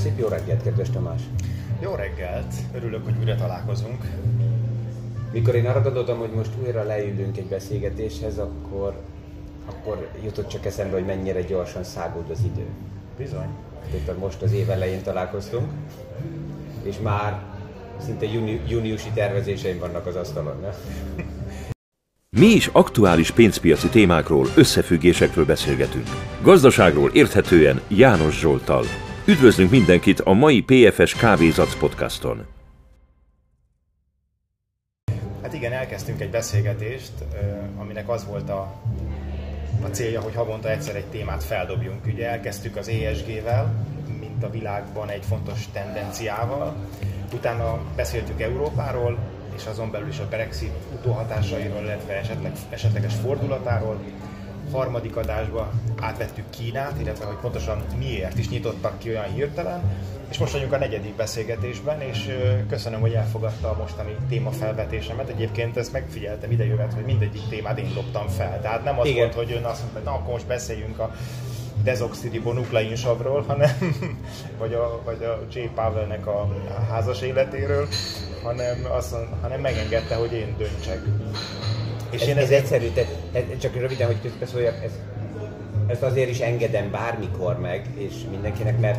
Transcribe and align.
szép 0.00 0.18
jó 0.18 0.28
reggelt, 0.28 0.62
kedves 0.62 0.90
Tamás! 0.90 1.20
Jó 1.80 1.94
reggelt! 1.94 2.54
Örülök, 2.74 3.04
hogy 3.04 3.14
újra 3.18 3.34
találkozunk. 3.34 4.04
Mikor 5.32 5.54
én 5.54 5.66
arra 5.66 5.82
gondoltam, 5.82 6.18
hogy 6.18 6.30
most 6.30 6.50
újra 6.62 6.82
leülünk 6.82 7.36
egy 7.36 7.46
beszélgetéshez, 7.46 8.38
akkor, 8.38 8.94
akkor 9.66 10.08
jutott 10.24 10.48
csak 10.48 10.66
eszembe, 10.66 10.96
hogy 10.96 11.04
mennyire 11.06 11.42
gyorsan 11.42 11.84
száguld 11.84 12.30
az 12.30 12.38
idő. 12.44 12.66
Bizony. 13.18 13.48
Éppen 13.94 14.16
most 14.16 14.42
az 14.42 14.52
év 14.52 14.70
elején 14.70 15.02
találkoztunk, 15.02 15.70
és 16.82 16.98
már 17.02 17.42
szinte 18.04 18.26
júni, 18.26 18.60
júniusi 18.68 19.10
tervezéseim 19.14 19.78
vannak 19.78 20.06
az 20.06 20.16
asztalon. 20.16 20.60
Ne? 20.60 20.70
Mi 22.38 22.46
is 22.46 22.66
aktuális 22.72 23.30
pénzpiaci 23.30 23.88
témákról, 23.88 24.46
összefüggésekről 24.56 25.44
beszélgetünk. 25.44 26.06
Gazdaságról 26.42 27.10
érthetően 27.12 27.80
János 27.88 28.38
Zsoltal. 28.38 28.84
Üdvözlünk 29.24 29.70
mindenkit 29.70 30.20
a 30.20 30.32
mai 30.32 30.62
PFS 30.62 31.14
Kávézac 31.14 31.74
podcaston. 31.74 32.46
Hát 35.42 35.54
igen, 35.54 35.72
elkezdtünk 35.72 36.20
egy 36.20 36.30
beszélgetést, 36.30 37.12
aminek 37.78 38.08
az 38.08 38.26
volt 38.26 38.48
a, 38.48 38.82
a 39.82 39.86
célja, 39.86 40.20
hogy 40.20 40.34
havonta 40.34 40.70
egyszer 40.70 40.96
egy 40.96 41.04
témát 41.04 41.44
feldobjunk. 41.44 42.06
Ugye 42.06 42.28
elkezdtük 42.28 42.76
az 42.76 42.88
ESG-vel, 42.88 43.86
mint 44.20 44.42
a 44.42 44.50
világban 44.50 45.08
egy 45.08 45.24
fontos 45.24 45.68
tendenciával, 45.72 46.74
utána 47.34 47.80
beszéltük 47.96 48.40
Európáról, 48.40 49.18
és 49.56 49.66
azon 49.66 49.90
belül 49.90 50.08
is 50.08 50.18
a 50.18 50.28
Brexit 50.28 50.72
utóhatásairól, 50.98 51.82
illetve 51.82 52.12
esetleg, 52.12 52.52
esetleges 52.70 53.14
fordulatáról. 53.14 54.00
Harmadik 54.72 55.16
adásba 55.16 55.70
átvettük 56.00 56.50
Kínát, 56.50 57.00
illetve 57.00 57.24
hogy 57.24 57.36
pontosan 57.36 57.84
miért 57.98 58.38
is 58.38 58.48
nyitottak 58.48 58.98
ki 58.98 59.08
olyan 59.08 59.32
hirtelen, 59.32 59.82
és 60.30 60.38
most 60.38 60.52
vagyunk 60.52 60.72
a 60.72 60.78
negyedik 60.78 61.16
beszélgetésben, 61.16 62.00
és 62.00 62.36
köszönöm, 62.68 63.00
hogy 63.00 63.12
elfogadta 63.12 63.70
a 63.70 63.76
mostani 63.76 64.16
témafelvetésemet. 64.28 65.28
Egyébként 65.28 65.76
ezt 65.76 65.92
megfigyeltem 65.92 66.50
idejövet, 66.50 66.92
hogy 66.94 67.04
mindegyik 67.04 67.48
témát 67.48 67.78
én 67.78 67.92
loptam 67.94 68.28
fel. 68.28 68.60
Tehát 68.60 68.84
nem 68.84 68.98
az 68.98 69.06
Igen. 69.06 69.18
volt, 69.18 69.34
hogy 69.34 69.52
ön 69.52 69.64
azt 69.64 69.80
mondta, 69.80 69.98
hogy 69.98 70.08
na, 70.08 70.14
akkor 70.14 70.32
most 70.32 70.46
beszéljünk 70.46 70.98
a 70.98 71.14
dezoxiribonukleinsavról, 71.82 73.42
hanem 73.46 73.70
vagy 74.60 74.74
a, 74.74 75.00
vagy 75.04 75.22
a 75.22 75.38
J. 75.52 75.58
Pavelnek 75.74 76.26
a 76.26 76.48
házas 76.90 77.22
életéről, 77.22 77.88
hanem, 78.42 78.86
azt, 78.90 79.14
hanem 79.40 79.60
megengedte, 79.60 80.14
hogy 80.14 80.32
én 80.32 80.54
döntsek. 80.58 81.00
És 82.10 82.20
ez, 82.20 82.28
én 82.28 82.36
ez 82.36 82.42
ezért... 82.42 82.60
egyszerű, 82.60 82.88
tehát 82.88 83.10
csak 83.60 83.74
röviden, 83.74 84.06
hogy 84.06 84.20
közbeszóljak, 84.22 84.84
ez, 84.84 84.92
ezt 85.86 86.02
azért 86.02 86.30
is 86.30 86.40
engedem 86.40 86.90
bármikor 86.90 87.58
meg, 87.58 87.86
és 87.96 88.12
mindenkinek, 88.30 88.80
mert 88.80 88.98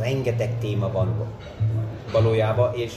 rengeteg 0.00 0.58
téma 0.58 0.92
van 0.92 1.32
valójában, 2.12 2.74
és 2.74 2.92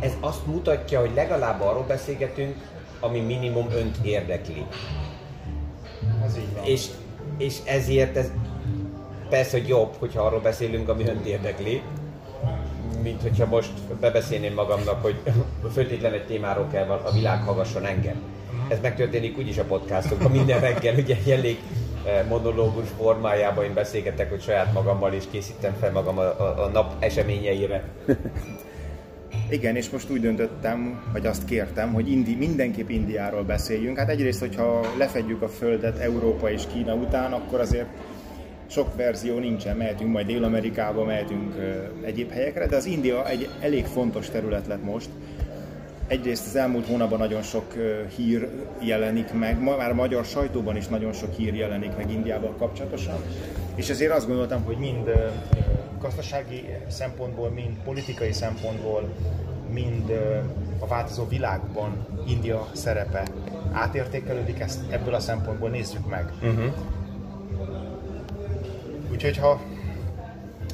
ez 0.00 0.12
azt 0.20 0.46
mutatja, 0.46 1.00
hogy 1.00 1.10
legalább 1.14 1.60
arról 1.60 1.84
beszélgetünk, 1.86 2.54
ami 3.00 3.20
minimum 3.20 3.70
önt 3.70 3.96
érdekli. 4.02 4.66
Ez 6.24 6.36
így 6.36 6.54
van. 6.54 6.64
És, 6.64 6.86
és 7.38 7.58
ezért 7.64 8.16
ez 8.16 8.30
persze, 9.28 9.58
hogy 9.58 9.68
jobb, 9.68 9.94
hogyha 9.98 10.22
arról 10.22 10.40
beszélünk, 10.40 10.88
ami 10.88 11.04
önt 11.04 11.26
érdekli, 11.26 11.82
mint 13.02 13.22
hogyha 13.22 13.46
most 13.46 13.72
bebeszélném 14.00 14.54
magamnak, 14.54 15.02
hogy 15.02 15.16
föltétlen 15.74 16.12
egy 16.12 16.26
témáról 16.26 16.66
kell 16.72 16.88
a 16.88 17.12
világ 17.12 17.42
hallgasson 17.42 17.84
engem. 17.84 18.22
Ez 18.68 18.78
megtörténik 18.82 19.38
úgyis 19.38 19.58
a 19.58 19.64
podcastokban 19.64 20.30
minden 20.30 20.60
reggel, 20.60 20.94
ugye 20.94 21.16
elég 21.32 21.58
eh, 22.06 22.24
monológus 22.28 22.88
formájában 22.96 23.64
én 23.64 23.74
beszélgetek, 23.74 24.30
hogy 24.30 24.42
saját 24.42 24.72
magammal 24.72 25.12
is 25.12 25.24
készítem 25.30 25.74
fel 25.80 25.92
magam 25.92 26.18
a, 26.18 26.22
a, 26.22 26.64
a 26.64 26.68
nap 26.68 26.94
eseményeire. 26.98 27.84
Igen, 29.50 29.76
és 29.76 29.90
most 29.90 30.10
úgy 30.10 30.20
döntöttem, 30.20 31.02
vagy 31.12 31.26
azt 31.26 31.44
kértem, 31.44 31.92
hogy 31.92 32.10
Indi, 32.10 32.34
mindenképp 32.34 32.88
Indiáról 32.88 33.42
beszéljünk. 33.42 33.98
Hát 33.98 34.08
egyrészt, 34.08 34.40
hogyha 34.40 34.80
lefedjük 34.98 35.42
a 35.42 35.48
Földet 35.48 35.98
Európa 35.98 36.50
és 36.50 36.62
Kína 36.72 36.94
után, 36.94 37.32
akkor 37.32 37.60
azért 37.60 37.88
sok 38.66 38.96
verzió 38.96 39.38
nincsen, 39.38 39.76
mehetünk 39.76 40.12
majd 40.12 40.26
Dél-Amerikába, 40.26 41.04
mehetünk 41.04 41.54
egyéb 42.04 42.30
helyekre, 42.30 42.66
de 42.66 42.76
az 42.76 42.86
India 42.86 43.28
egy 43.28 43.48
elég 43.60 43.84
fontos 43.84 44.30
terület 44.30 44.66
lett 44.66 44.84
most. 44.84 45.08
Egyrészt 46.06 46.46
az 46.46 46.56
elmúlt 46.56 46.86
hónapban 46.86 47.18
nagyon 47.18 47.42
sok 47.42 47.74
hír 48.16 48.48
jelenik 48.80 49.32
meg, 49.32 49.62
már 49.62 49.90
a 49.90 49.94
magyar 49.94 50.24
sajtóban 50.24 50.76
is 50.76 50.86
nagyon 50.86 51.12
sok 51.12 51.34
hír 51.34 51.54
jelenik 51.54 51.96
meg 51.96 52.10
Indiával 52.10 52.54
kapcsolatosan, 52.58 53.16
és 53.74 53.88
ezért 53.88 54.12
azt 54.12 54.26
gondoltam, 54.26 54.64
hogy 54.64 54.76
mind 54.76 55.10
gazdasági 56.00 56.64
szempontból, 56.88 57.50
mind 57.50 57.76
politikai 57.84 58.32
szempontból, 58.32 59.14
mind 59.72 60.10
a 60.78 60.86
változó 60.86 61.28
világban 61.28 62.06
India 62.26 62.68
szerepe 62.72 63.26
átértékelődik, 63.72 64.60
ezt 64.60 64.80
ebből 64.90 65.14
a 65.14 65.20
szempontból 65.20 65.68
nézzük 65.68 66.08
meg. 66.08 66.32
Uh-huh. 66.42 66.74
Úgyhogy 69.12 69.36
ha 69.36 69.60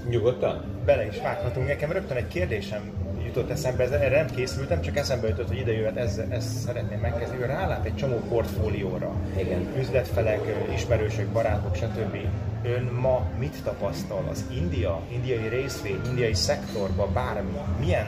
Nyugodtan? 0.09 0.65
Bele 0.85 1.07
is 1.07 1.21
vághatunk. 1.23 1.67
Nekem 1.67 1.93
rögtön 1.93 2.17
egy 2.17 2.29
kérdésem 2.29 3.00
jutott 3.35 3.51
eszembe, 3.51 3.85
erre 3.85 4.17
nem 4.17 4.35
készültem, 4.35 4.81
csak 4.81 4.97
eszembe 4.97 5.29
jutott, 5.29 5.49
hogy 5.49 5.59
ide 5.59 5.73
jöhet, 5.73 5.97
ezt, 5.97 6.19
ezt 6.29 6.49
szeretném 6.49 6.99
megkezdeni. 6.99 7.47
Rálát 7.47 7.85
egy 7.85 7.95
csomó 7.95 8.17
portfólióra. 8.29 9.13
Igen. 9.37 9.67
Üzletfelek, 9.79 10.41
ismerősök, 10.75 11.27
barátok, 11.27 11.75
stb. 11.75 12.17
Ön 12.63 12.83
ma 13.01 13.27
mit 13.39 13.63
tapasztal 13.65 14.25
az 14.31 14.45
India, 14.57 15.01
indiai 15.13 15.49
részvény, 15.49 16.01
indiai 16.09 16.35
szektorban, 16.35 17.13
bármi, 17.13 17.59
milyen 17.81 18.07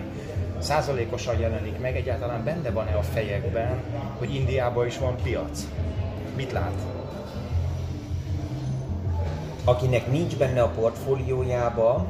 százalékosan 0.59 1.39
jelenik 1.39 1.79
meg, 1.79 1.97
egyáltalán 1.97 2.45
benne 2.45 2.71
van-e 2.71 2.97
a 2.97 3.03
fejekben, 3.03 3.83
hogy 4.19 4.35
Indiában 4.35 4.87
is 4.87 4.99
van 4.99 5.17
piac? 5.23 5.67
Mit 6.37 6.53
lát? 6.53 6.75
Akinek 9.65 10.11
nincs 10.11 10.37
benne 10.37 10.63
a 10.63 10.69
portfóliójába, 10.69 12.07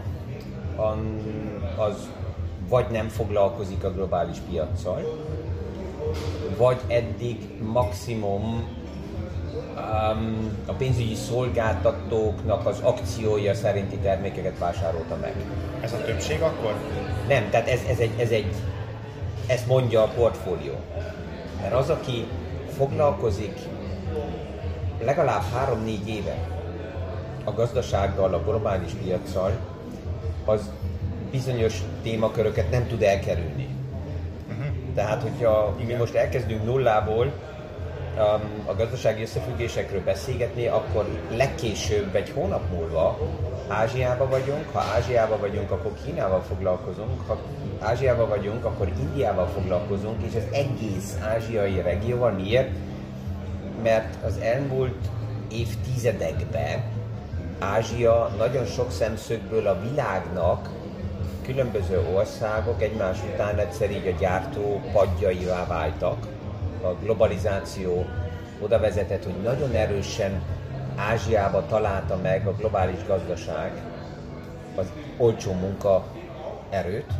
az 1.76 2.08
vagy 2.72 2.86
nem 2.90 3.08
foglalkozik 3.08 3.84
a 3.84 3.92
globális 3.92 4.36
piaccal, 4.50 5.18
vagy 6.56 6.80
eddig 6.86 7.62
maximum 7.72 8.42
um, 9.76 10.56
a 10.66 10.72
pénzügyi 10.72 11.14
szolgáltatóknak 11.14 12.66
az 12.66 12.80
akciója 12.82 13.54
szerinti 13.54 13.96
termékeket 13.96 14.58
vásárolta 14.58 15.16
meg. 15.20 15.34
Ez 15.80 15.92
a 15.92 16.04
többség 16.04 16.42
akkor? 16.42 16.74
Nem, 17.28 17.50
tehát 17.50 17.68
ez, 17.68 17.80
ez, 17.88 17.98
egy, 17.98 18.20
ez 18.20 18.30
egy, 18.30 18.54
ezt 19.46 19.66
mondja 19.66 20.02
a 20.02 20.12
portfólió. 20.16 20.74
Mert 21.60 21.74
az, 21.74 21.90
aki 21.90 22.26
foglalkozik 22.76 23.58
legalább 25.00 25.42
3-4 25.84 26.04
éve 26.06 26.48
a 27.44 27.52
gazdasággal, 27.52 28.34
a 28.34 28.42
globális 28.42 28.92
piaccal, 28.92 29.50
az 30.44 30.70
bizonyos 31.32 31.82
témaköröket 32.02 32.70
nem 32.70 32.86
tud 32.86 33.02
elkerülni. 33.02 33.68
Uh-huh. 34.48 34.66
Tehát, 34.94 35.22
hogyha 35.22 35.76
mi 35.86 35.92
most 35.92 36.14
elkezdünk 36.14 36.64
nullából 36.64 37.24
um, 37.24 38.64
a 38.66 38.74
gazdasági 38.74 39.22
összefüggésekről 39.22 40.02
beszélgetni, 40.04 40.66
akkor 40.66 41.06
legkésőbb 41.36 42.14
egy 42.14 42.30
hónap 42.30 42.70
múlva 42.70 43.18
Ázsiába 43.68 44.28
vagyunk, 44.28 44.64
ha 44.72 44.80
Ázsiába 44.96 45.38
vagyunk, 45.38 45.70
akkor 45.70 45.92
Kínával 46.04 46.42
foglalkozunk, 46.42 47.20
ha 47.26 47.38
Ázsiába 47.80 48.26
vagyunk, 48.26 48.64
akkor 48.64 48.88
Indiával 49.00 49.46
foglalkozunk, 49.46 50.22
és 50.22 50.34
az 50.34 50.46
egész 50.52 51.16
ázsiai 51.22 51.80
regióval 51.80 52.30
miért? 52.30 52.70
Mert 53.82 54.24
az 54.24 54.38
elmúlt 54.38 55.08
évtizedekben 55.50 56.82
Ázsia 57.58 58.30
nagyon 58.38 58.64
sok 58.64 58.90
szemszögből 58.90 59.66
a 59.66 59.80
világnak 59.90 60.68
különböző 61.42 62.08
országok 62.14 62.82
egymás 62.82 63.18
után 63.32 63.58
egyszer 63.58 63.90
így 63.90 64.06
a 64.06 64.18
gyártó 64.20 64.80
padjaivá 64.92 65.66
váltak. 65.66 66.26
A 66.82 66.88
globalizáció 67.02 68.06
oda 68.60 68.78
vezetett, 68.78 69.24
hogy 69.24 69.42
nagyon 69.42 69.74
erősen 69.74 70.42
Ázsiába 70.96 71.66
találta 71.66 72.16
meg 72.22 72.46
a 72.46 72.54
globális 72.54 73.06
gazdaság 73.06 73.72
az 74.76 74.86
olcsó 75.16 75.52
munka 75.52 76.04
erőt, 76.70 77.12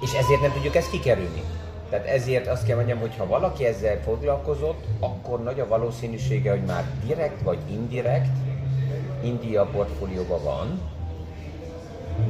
és 0.00 0.12
ezért 0.14 0.40
nem 0.40 0.52
tudjuk 0.52 0.74
ezt 0.74 0.90
kikerülni. 0.90 1.42
Tehát 1.90 2.06
ezért 2.06 2.46
azt 2.46 2.66
kell 2.66 2.76
mondjam, 2.76 2.98
hogy 2.98 3.16
ha 3.16 3.26
valaki 3.26 3.64
ezzel 3.66 4.00
foglalkozott, 4.00 4.84
akkor 5.00 5.42
nagy 5.42 5.60
a 5.60 5.68
valószínűsége, 5.68 6.50
hogy 6.50 6.64
már 6.64 6.84
direkt 7.06 7.42
vagy 7.42 7.58
indirekt 7.70 8.36
India 9.22 9.64
portfólióban 9.64 10.42
van, 10.42 10.80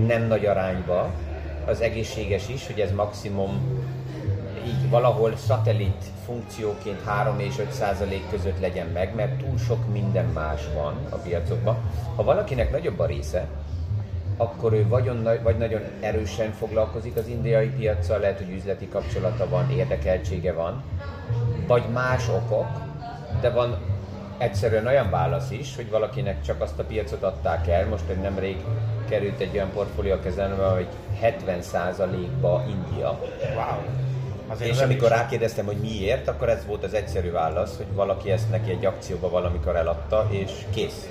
nem 0.06 0.26
nagy 0.26 0.46
arányba, 0.46 1.10
az 1.66 1.80
egészséges 1.80 2.48
is, 2.48 2.66
hogy 2.66 2.80
ez 2.80 2.92
maximum 2.92 3.80
így 4.66 4.90
valahol 4.90 5.36
szatellit 5.36 6.04
funkcióként 6.24 7.04
3 7.04 7.38
és 7.40 7.58
5 7.58 7.72
százalék 7.72 8.30
között 8.30 8.60
legyen 8.60 8.86
meg, 8.86 9.14
mert 9.14 9.36
túl 9.36 9.58
sok 9.58 9.92
minden 9.92 10.26
más 10.26 10.60
van 10.74 10.94
a 11.10 11.16
piacokban. 11.16 11.76
Ha 12.16 12.24
valakinek 12.24 12.70
nagyobb 12.70 12.98
a 12.98 13.06
része, 13.06 13.48
akkor 14.36 14.72
ő 14.72 14.88
vagy, 14.88 15.10
vagy 15.42 15.58
nagyon 15.58 15.80
erősen 16.00 16.52
foglalkozik 16.52 17.16
az 17.16 17.28
indiai 17.28 17.68
piaccal, 17.68 18.18
lehet, 18.18 18.38
hogy 18.38 18.50
üzleti 18.50 18.88
kapcsolata 18.88 19.48
van, 19.48 19.70
érdekeltsége 19.70 20.52
van, 20.52 20.82
vagy 21.66 21.82
más 21.92 22.28
okok, 22.28 22.66
de 23.40 23.50
van 23.50 23.78
egyszerűen 24.38 24.86
olyan 24.86 25.10
válasz 25.10 25.50
is, 25.50 25.76
hogy 25.76 25.90
valakinek 25.90 26.42
csak 26.42 26.60
azt 26.60 26.78
a 26.78 26.84
piacot 26.84 27.22
adták 27.22 27.68
el, 27.68 27.86
most 27.86 28.04
hogy 28.06 28.16
nemrég 28.20 28.56
került 29.08 29.40
egy 29.40 29.54
olyan 29.54 29.70
portfólió 29.72 30.12
a 30.12 30.20
kezembe, 30.20 30.64
hogy 30.64 30.86
70%-ba 31.22 32.64
India. 32.68 33.18
Wow. 33.54 34.06
Azért 34.48 34.70
és 34.70 34.80
amikor 34.80 35.08
rákérdeztem, 35.08 35.66
hogy 35.66 35.76
miért, 35.76 36.28
akkor 36.28 36.48
ez 36.48 36.66
volt 36.66 36.84
az 36.84 36.94
egyszerű 36.94 37.30
válasz, 37.30 37.76
hogy 37.76 37.86
valaki 37.94 38.30
ezt 38.30 38.50
neki 38.50 38.70
egy 38.70 38.86
akcióba 38.86 39.30
valamikor 39.30 39.76
eladta, 39.76 40.26
és 40.30 40.50
kész. 40.70 41.08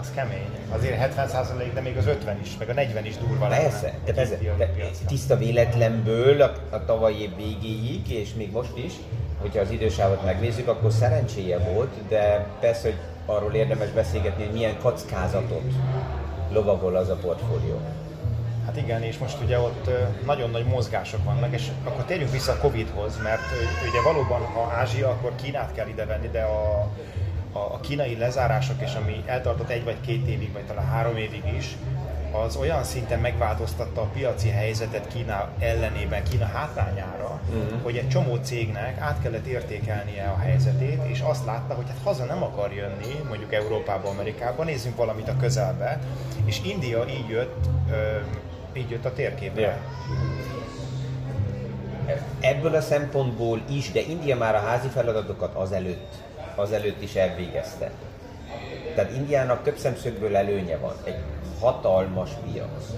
Az 0.00 0.10
kemény. 0.14 0.48
Azért 0.74 1.14
70% 1.16 1.70
de 1.74 1.80
még 1.80 1.96
az 1.96 2.06
50 2.06 2.40
is, 2.40 2.56
meg 2.58 2.68
a 2.68 2.72
40 2.72 3.04
is 3.06 3.16
durva 3.16 3.46
Persze, 3.46 3.86
lenne. 3.86 3.98
de 4.04 4.12
persze, 4.12 4.38
de 4.58 4.70
tiszta 5.06 5.36
véletlenből 5.36 6.42
a, 6.42 6.52
a 6.70 6.84
tavalyi 6.84 7.20
év 7.22 7.36
végéig, 7.36 8.10
és 8.10 8.34
még 8.34 8.52
most 8.52 8.76
is, 8.76 8.92
hogyha 9.40 9.60
az 9.60 9.70
idősávot 9.70 10.24
megnézzük, 10.24 10.68
akkor 10.68 10.92
szerencséje 10.92 11.58
volt, 11.58 11.92
de 12.08 12.46
persze, 12.60 12.88
hogy 12.88 12.98
arról 13.26 13.54
érdemes 13.54 13.90
beszélgetni, 13.90 14.44
hogy 14.44 14.52
milyen 14.52 14.78
kockázatot 14.82 15.72
lovagol 16.52 16.96
az 16.96 17.08
a 17.08 17.14
portfólió. 17.14 17.80
Hát 18.66 18.76
igen, 18.76 19.02
és 19.02 19.18
most 19.18 19.36
ugye 19.42 19.58
ott 19.58 19.90
nagyon 20.24 20.50
nagy 20.50 20.64
mozgások 20.64 21.24
vannak, 21.24 21.52
és 21.52 21.68
akkor 21.84 22.04
térjünk 22.04 22.30
vissza 22.30 22.52
a 22.52 22.56
Covid-hoz, 22.56 23.22
mert 23.22 23.42
ugye 23.88 24.02
valóban, 24.02 24.40
ha 24.40 24.72
Ázsia, 24.76 25.08
akkor 25.08 25.34
Kínát 25.34 25.72
kell 25.72 25.88
idevenni, 25.88 26.28
de 26.28 26.42
a, 26.42 26.88
a, 27.52 27.58
a 27.58 27.80
kínai 27.80 28.16
lezárások, 28.16 28.80
és 28.80 28.94
ami 28.94 29.22
eltartott 29.26 29.68
egy 29.68 29.84
vagy 29.84 30.00
két 30.00 30.26
évig, 30.26 30.52
vagy 30.52 30.66
talán 30.66 30.86
három 30.86 31.16
évig 31.16 31.42
is, 31.56 31.76
az 32.32 32.56
olyan 32.56 32.84
szinten 32.84 33.20
megváltoztatta 33.20 34.00
a 34.00 34.04
piaci 34.04 34.48
helyzetet 34.48 35.06
Kína 35.06 35.48
ellenében, 35.58 36.22
Kína 36.24 36.46
hátrányára, 36.46 37.40
uh-huh. 37.48 37.82
hogy 37.82 37.96
egy 37.96 38.08
csomó 38.08 38.36
cégnek 38.36 39.00
át 39.00 39.22
kellett 39.22 39.46
értékelnie 39.46 40.24
a 40.24 40.38
helyzetét, 40.38 41.00
és 41.06 41.20
azt 41.20 41.44
látta, 41.44 41.74
hogy 41.74 41.88
hát 41.88 41.98
haza 42.04 42.24
nem 42.24 42.42
akar 42.42 42.72
jönni, 42.72 43.22
mondjuk 43.28 43.52
Európába, 43.52 44.08
Amerikába, 44.08 44.64
nézzünk 44.64 44.96
valamit 44.96 45.28
a 45.28 45.36
közelbe, 45.36 45.98
és 46.44 46.60
India 46.64 47.04
így 47.08 47.28
jött, 47.28 47.64
ö, 47.90 48.18
így 48.72 48.90
jött 48.90 49.04
a 49.04 49.12
térképre. 49.12 49.60
Yeah. 49.60 49.76
Ebből 52.40 52.74
a 52.74 52.80
szempontból 52.80 53.62
is, 53.70 53.92
de 53.92 54.00
India 54.00 54.36
már 54.36 54.54
a 54.54 54.58
házi 54.58 54.88
feladatokat 54.88 55.54
azelőtt, 55.54 56.12
azelőtt 56.54 57.02
is 57.02 57.14
elvégezte. 57.14 57.90
Tehát 58.94 59.12
Indiának 59.12 59.62
több 59.62 59.76
szemszögből 59.76 60.36
előnye 60.36 60.76
van. 60.76 60.94
Egy 61.04 61.18
hatalmas 61.62 62.30
piac. 62.44 62.92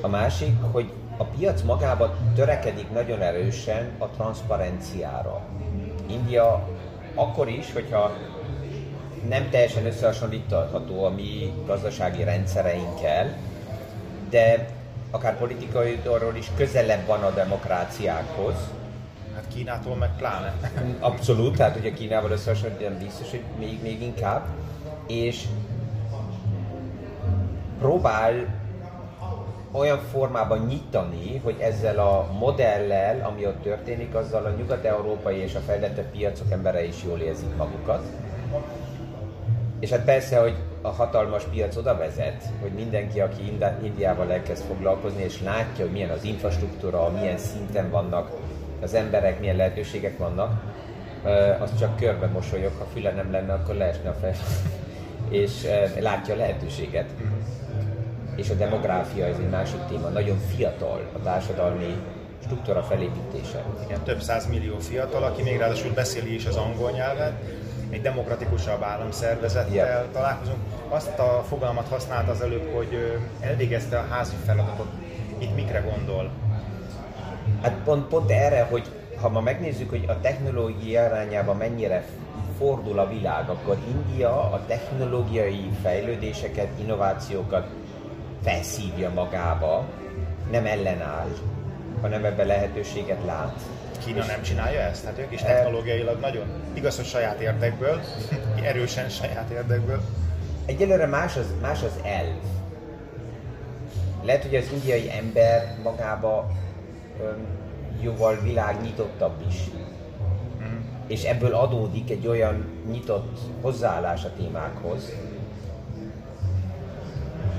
A 0.00 0.08
másik, 0.08 0.62
hogy 0.72 0.92
a 1.16 1.24
piac 1.24 1.62
magában 1.62 2.10
törekedik 2.34 2.90
nagyon 2.90 3.20
erősen 3.20 3.90
a 3.98 4.06
transzparenciára. 4.06 5.40
India 6.06 6.68
akkor 7.14 7.48
is, 7.48 7.72
hogyha 7.72 8.12
nem 9.28 9.50
teljesen 9.50 9.86
összehasonlítható 9.86 11.04
a 11.04 11.10
mi 11.10 11.52
gazdasági 11.66 12.24
rendszereinkkel, 12.24 13.36
de 14.30 14.68
akár 15.10 15.38
politikai 15.38 15.92
oldalról 15.92 16.36
is 16.36 16.50
közelebb 16.56 17.06
van 17.06 17.22
a 17.22 17.30
demokráciákhoz. 17.30 18.54
Hát 19.34 19.44
Kínától 19.54 19.96
meg 19.96 20.10
pláne. 20.16 20.54
Abszolút, 21.00 21.56
tehát 21.56 21.76
ugye 21.76 21.92
Kínával 21.92 22.30
összehasonlítani 22.30 23.04
biztos, 23.04 23.30
hogy 23.30 23.42
még, 23.58 23.82
még 23.82 24.02
inkább. 24.02 24.46
És 25.06 25.44
próbál 27.84 28.32
olyan 29.72 29.98
formában 29.98 30.58
nyitani, 30.58 31.40
hogy 31.42 31.56
ezzel 31.60 31.98
a 31.98 32.28
modellel, 32.38 33.26
ami 33.26 33.46
ott 33.46 33.62
történik, 33.62 34.14
azzal 34.14 34.44
a 34.44 34.50
nyugat-európai 34.50 35.36
és 35.36 35.54
a 35.54 35.60
fejlettebb 35.60 36.10
piacok 36.10 36.50
embere 36.50 36.84
is 36.84 37.02
jól 37.04 37.18
érzik 37.18 37.56
magukat. 37.56 38.04
És 39.80 39.90
hát 39.90 40.04
persze, 40.04 40.40
hogy 40.40 40.54
a 40.82 40.88
hatalmas 40.88 41.44
piac 41.44 41.76
oda 41.76 41.96
vezet, 41.96 42.44
hogy 42.60 42.70
mindenki, 42.70 43.20
aki 43.20 43.58
Indiával 43.82 44.32
elkezd 44.32 44.64
foglalkozni, 44.64 45.22
és 45.22 45.42
látja, 45.42 45.84
hogy 45.84 45.92
milyen 45.92 46.10
az 46.10 46.24
infrastruktúra, 46.24 47.10
milyen 47.10 47.38
szinten 47.38 47.90
vannak 47.90 48.30
az 48.82 48.94
emberek, 48.94 49.40
milyen 49.40 49.56
lehetőségek 49.56 50.18
vannak, 50.18 50.62
az 51.60 51.78
csak 51.78 51.96
körbe 51.96 52.26
mosolyog, 52.26 52.72
ha 52.78 52.84
füle 52.92 53.10
nem 53.10 53.30
lenne, 53.30 53.52
akkor 53.52 53.74
leesne 53.74 54.08
a 54.08 54.14
fel. 54.14 54.34
és 55.28 55.66
látja 56.00 56.34
a 56.34 56.36
lehetőséget 56.36 57.10
és 58.36 58.50
a 58.50 58.54
demográfia 58.54 59.26
ez 59.26 59.36
egy 59.38 59.50
másik 59.50 59.84
téma. 59.88 60.08
Nagyon 60.08 60.38
fiatal 60.38 61.10
a 61.12 61.22
társadalmi 61.22 61.96
struktúra 62.44 62.82
felépítése. 62.82 63.64
Igen, 63.84 64.02
több 64.02 64.20
száz 64.20 64.46
millió 64.48 64.78
fiatal, 64.78 65.22
aki 65.22 65.42
még 65.42 65.58
ráadásul 65.58 65.92
beszéli 65.92 66.34
is 66.34 66.46
az 66.46 66.56
angol 66.56 66.90
nyelvet, 66.90 67.32
egy 67.90 68.02
demokratikusabb 68.02 68.82
államszervezettel 68.82 69.74
yeah. 69.74 70.04
találkozunk. 70.12 70.58
Azt 70.88 71.18
a 71.18 71.44
fogalmat 71.48 71.88
használt 71.88 72.28
az 72.28 72.40
előbb, 72.40 72.74
hogy 72.74 73.20
elvégezte 73.40 73.98
a 73.98 74.06
házi 74.10 74.34
feladatot. 74.44 74.88
Itt 75.38 75.54
mikre 75.54 75.78
gondol? 75.78 76.30
Hát 77.62 77.76
pont, 77.84 78.06
pont 78.06 78.30
erre, 78.30 78.66
hogy 78.70 78.88
ha 79.20 79.28
ma 79.28 79.40
megnézzük, 79.40 79.90
hogy 79.90 80.04
a 80.08 80.20
technológia 80.20 81.06
irányába 81.06 81.54
mennyire 81.54 82.04
fordul 82.58 82.98
a 82.98 83.08
világ, 83.08 83.48
akkor 83.48 83.76
India 83.88 84.52
a 84.52 84.64
technológiai 84.66 85.70
fejlődéseket, 85.82 86.68
innovációkat 86.80 87.66
felszívja 88.44 89.10
magába, 89.10 89.88
nem 90.50 90.66
ellenáll, 90.66 91.28
hanem 92.00 92.24
ebben 92.24 92.46
lehetőséget 92.46 93.24
lát. 93.26 93.60
Kína 94.04 94.18
és 94.18 94.26
nem 94.26 94.42
csinálja 94.42 94.80
ezt? 94.80 95.04
Hát 95.04 95.18
ők 95.18 95.32
is 95.32 95.40
technológiailag 95.40 96.20
nagyon, 96.20 96.46
igaz, 96.72 96.96
hogy 96.96 97.04
saját 97.04 97.40
érdekből, 97.40 98.00
erősen 98.62 99.08
saját 99.08 99.50
érdekből. 99.50 100.00
Egyelőre 100.66 101.06
más 101.06 101.36
az, 101.36 101.46
más 101.60 101.82
az 101.82 102.00
elv. 102.02 102.36
Lehet, 104.22 104.42
hogy 104.42 104.54
az 104.54 104.68
indiai 104.72 105.10
ember 105.10 105.76
magába 105.82 106.50
öm, 107.20 107.46
jóval 108.00 108.40
világ 108.42 108.82
nyitottabb 108.82 109.44
is. 109.48 109.56
Mm. 110.62 110.80
És 111.06 111.22
ebből 111.22 111.54
adódik 111.54 112.10
egy 112.10 112.26
olyan 112.26 112.64
nyitott 112.90 113.38
hozzáállás 113.60 114.24
a 114.24 114.32
témákhoz, 114.36 115.12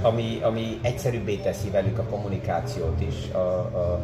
ami, 0.02 0.40
ami 0.44 0.80
egyszerűbbé 0.82 1.36
teszi 1.36 1.70
velük 1.70 1.98
a 1.98 2.04
kommunikációt 2.04 3.02
is, 3.02 3.32
a, 3.32 3.38
a, 3.38 4.02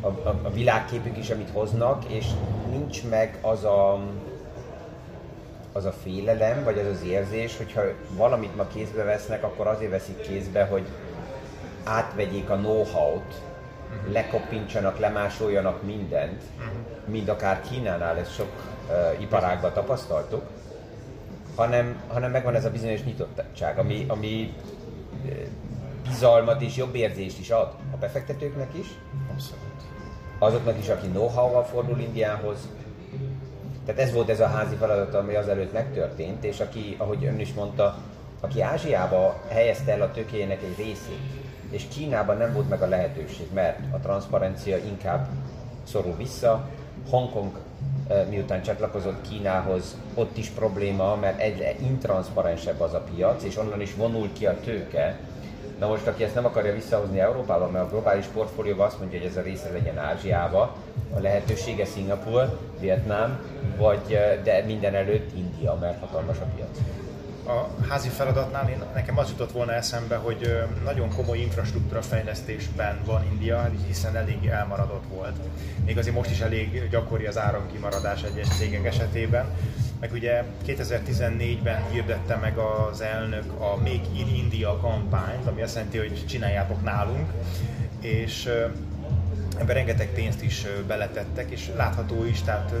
a, 0.00 0.08
a 0.42 0.50
világképük 0.50 1.18
is, 1.18 1.30
amit 1.30 1.50
hoznak, 1.52 2.04
és 2.04 2.26
nincs 2.70 3.04
meg 3.08 3.38
az 3.40 3.64
a, 3.64 4.00
az 5.72 5.84
a 5.84 5.92
félelem, 5.92 6.64
vagy 6.64 6.78
az 6.78 6.86
az 6.86 7.02
érzés, 7.06 7.56
hogyha 7.56 7.82
valamit 8.16 8.56
ma 8.56 8.66
kézbe 8.66 9.02
vesznek, 9.02 9.42
akkor 9.44 9.66
azért 9.66 9.90
veszik 9.90 10.20
kézbe, 10.20 10.64
hogy 10.64 10.86
átvegyék 11.84 12.50
a 12.50 12.56
know-how-t, 12.56 13.42
lekoppintsanak, 14.12 14.98
lemásoljanak 14.98 15.82
mindent, 15.82 16.42
mind 17.04 17.28
akár 17.28 17.60
Kínánál, 17.60 18.16
ezt 18.16 18.34
sok 18.34 18.48
uh, 18.88 19.20
iparágban 19.20 19.72
tapasztaltuk, 19.72 20.42
hanem, 21.56 22.02
hanem 22.08 22.30
megvan 22.30 22.54
ez 22.54 22.64
a 22.64 22.70
bizonyos 22.70 23.02
nyitottság, 23.02 23.78
ami, 23.78 24.04
ami 24.08 24.54
bizalmat 26.08 26.60
és 26.60 26.76
jobb 26.76 26.94
érzést 26.94 27.38
is 27.38 27.50
ad 27.50 27.74
a 27.92 27.96
befektetőknek 27.96 28.74
is, 28.74 28.86
Abszolút. 29.32 29.82
azoknak 30.38 30.78
is, 30.78 30.88
aki 30.88 31.06
know-how-val 31.06 31.64
fordul 31.64 31.98
Indiához. 31.98 32.68
Tehát 33.86 34.00
ez 34.00 34.12
volt 34.12 34.28
ez 34.28 34.40
a 34.40 34.46
házi 34.46 34.74
feladat, 34.74 35.14
ami 35.14 35.34
azelőtt 35.34 35.72
megtörtént, 35.72 36.44
és 36.44 36.60
aki, 36.60 36.94
ahogy 36.98 37.24
ön 37.24 37.40
is 37.40 37.52
mondta, 37.52 37.98
aki 38.40 38.60
Ázsiába 38.60 39.40
helyezte 39.48 39.92
el 39.92 40.02
a 40.02 40.10
tökéjének 40.10 40.62
egy 40.62 40.76
részét, 40.76 41.20
és 41.70 41.84
Kínában 41.88 42.36
nem 42.36 42.52
volt 42.52 42.68
meg 42.68 42.82
a 42.82 42.86
lehetőség, 42.86 43.46
mert 43.52 43.78
a 43.94 43.98
transzparencia 43.98 44.76
inkább 44.76 45.28
szorul 45.84 46.16
vissza. 46.16 46.68
Hongkong 47.10 47.58
miután 48.28 48.62
csatlakozott 48.62 49.28
Kínához, 49.28 49.96
ott 50.14 50.36
is 50.36 50.48
probléma, 50.48 51.16
mert 51.16 51.40
egyre 51.40 51.74
intranszparensebb 51.80 52.80
az 52.80 52.94
a 52.94 53.04
piac, 53.14 53.44
és 53.44 53.56
onnan 53.56 53.80
is 53.80 53.94
vonul 53.94 54.32
ki 54.32 54.46
a 54.46 54.60
tőke. 54.64 55.18
Na 55.78 55.86
most, 55.86 56.06
aki 56.06 56.24
ezt 56.24 56.34
nem 56.34 56.44
akarja 56.44 56.74
visszahozni 56.74 57.20
Európába, 57.20 57.70
mert 57.70 57.84
a 57.84 57.88
globális 57.88 58.26
portfólióban 58.26 58.86
azt 58.86 58.98
mondja, 58.98 59.18
hogy 59.18 59.28
ez 59.28 59.36
a 59.36 59.42
része 59.42 59.70
legyen 59.72 59.98
Ázsiába, 59.98 60.76
a 61.14 61.20
lehetősége 61.20 61.84
Szingapur, 61.84 62.58
Vietnám, 62.80 63.40
vagy 63.76 64.18
de 64.42 64.62
minden 64.66 64.94
előtt 64.94 65.36
India, 65.36 65.74
mert 65.80 66.00
hatalmas 66.00 66.38
a 66.38 66.46
piac 66.54 67.03
a 67.46 67.68
házi 67.88 68.08
feladatnál 68.08 68.68
én, 68.68 68.82
nekem 68.94 69.18
az 69.18 69.28
jutott 69.30 69.52
volna 69.52 69.72
eszembe, 69.72 70.16
hogy 70.16 70.62
nagyon 70.84 71.08
komoly 71.08 71.38
infrastruktúra 71.38 72.02
fejlesztésben 72.02 72.98
van 73.04 73.24
India, 73.32 73.70
hiszen 73.86 74.16
elég 74.16 74.46
elmaradott 74.46 75.04
volt. 75.14 75.36
Még 75.84 75.98
azért 75.98 76.14
most 76.14 76.30
is 76.30 76.40
elég 76.40 76.88
gyakori 76.90 77.26
az 77.26 77.38
áramkimaradás 77.38 78.22
egyes 78.22 78.48
cégek 78.48 78.84
esetében. 78.84 79.46
meg 80.00 80.12
ugye 80.12 80.44
2014-ben 80.66 81.90
hirdette 81.90 82.36
meg 82.36 82.58
az 82.58 83.00
elnök 83.00 83.60
a 83.60 83.76
Make 83.76 84.08
in 84.16 84.28
India 84.34 84.76
kampányt, 84.76 85.46
ami 85.46 85.62
azt 85.62 85.74
jelenti, 85.74 85.98
hogy 85.98 86.26
csináljátok 86.26 86.82
nálunk, 86.82 87.30
és 88.00 88.46
ebben 89.58 89.74
rengeteg 89.74 90.08
pénzt 90.08 90.42
is 90.42 90.66
beletettek, 90.86 91.50
és 91.50 91.70
látható 91.76 92.24
is, 92.24 92.42
tehát 92.42 92.72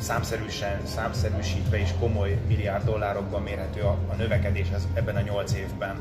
számszerűsen, 0.00 0.80
számszerűsítve 0.86 1.78
is 1.78 1.94
komoly 1.98 2.38
milliárd 2.46 2.84
dollárokban 2.84 3.42
mérhető 3.42 3.80
a, 3.80 3.98
a 4.08 4.14
növekedés 4.14 4.66
ebben 4.94 5.16
a 5.16 5.20
nyolc 5.20 5.52
évben. 5.52 5.96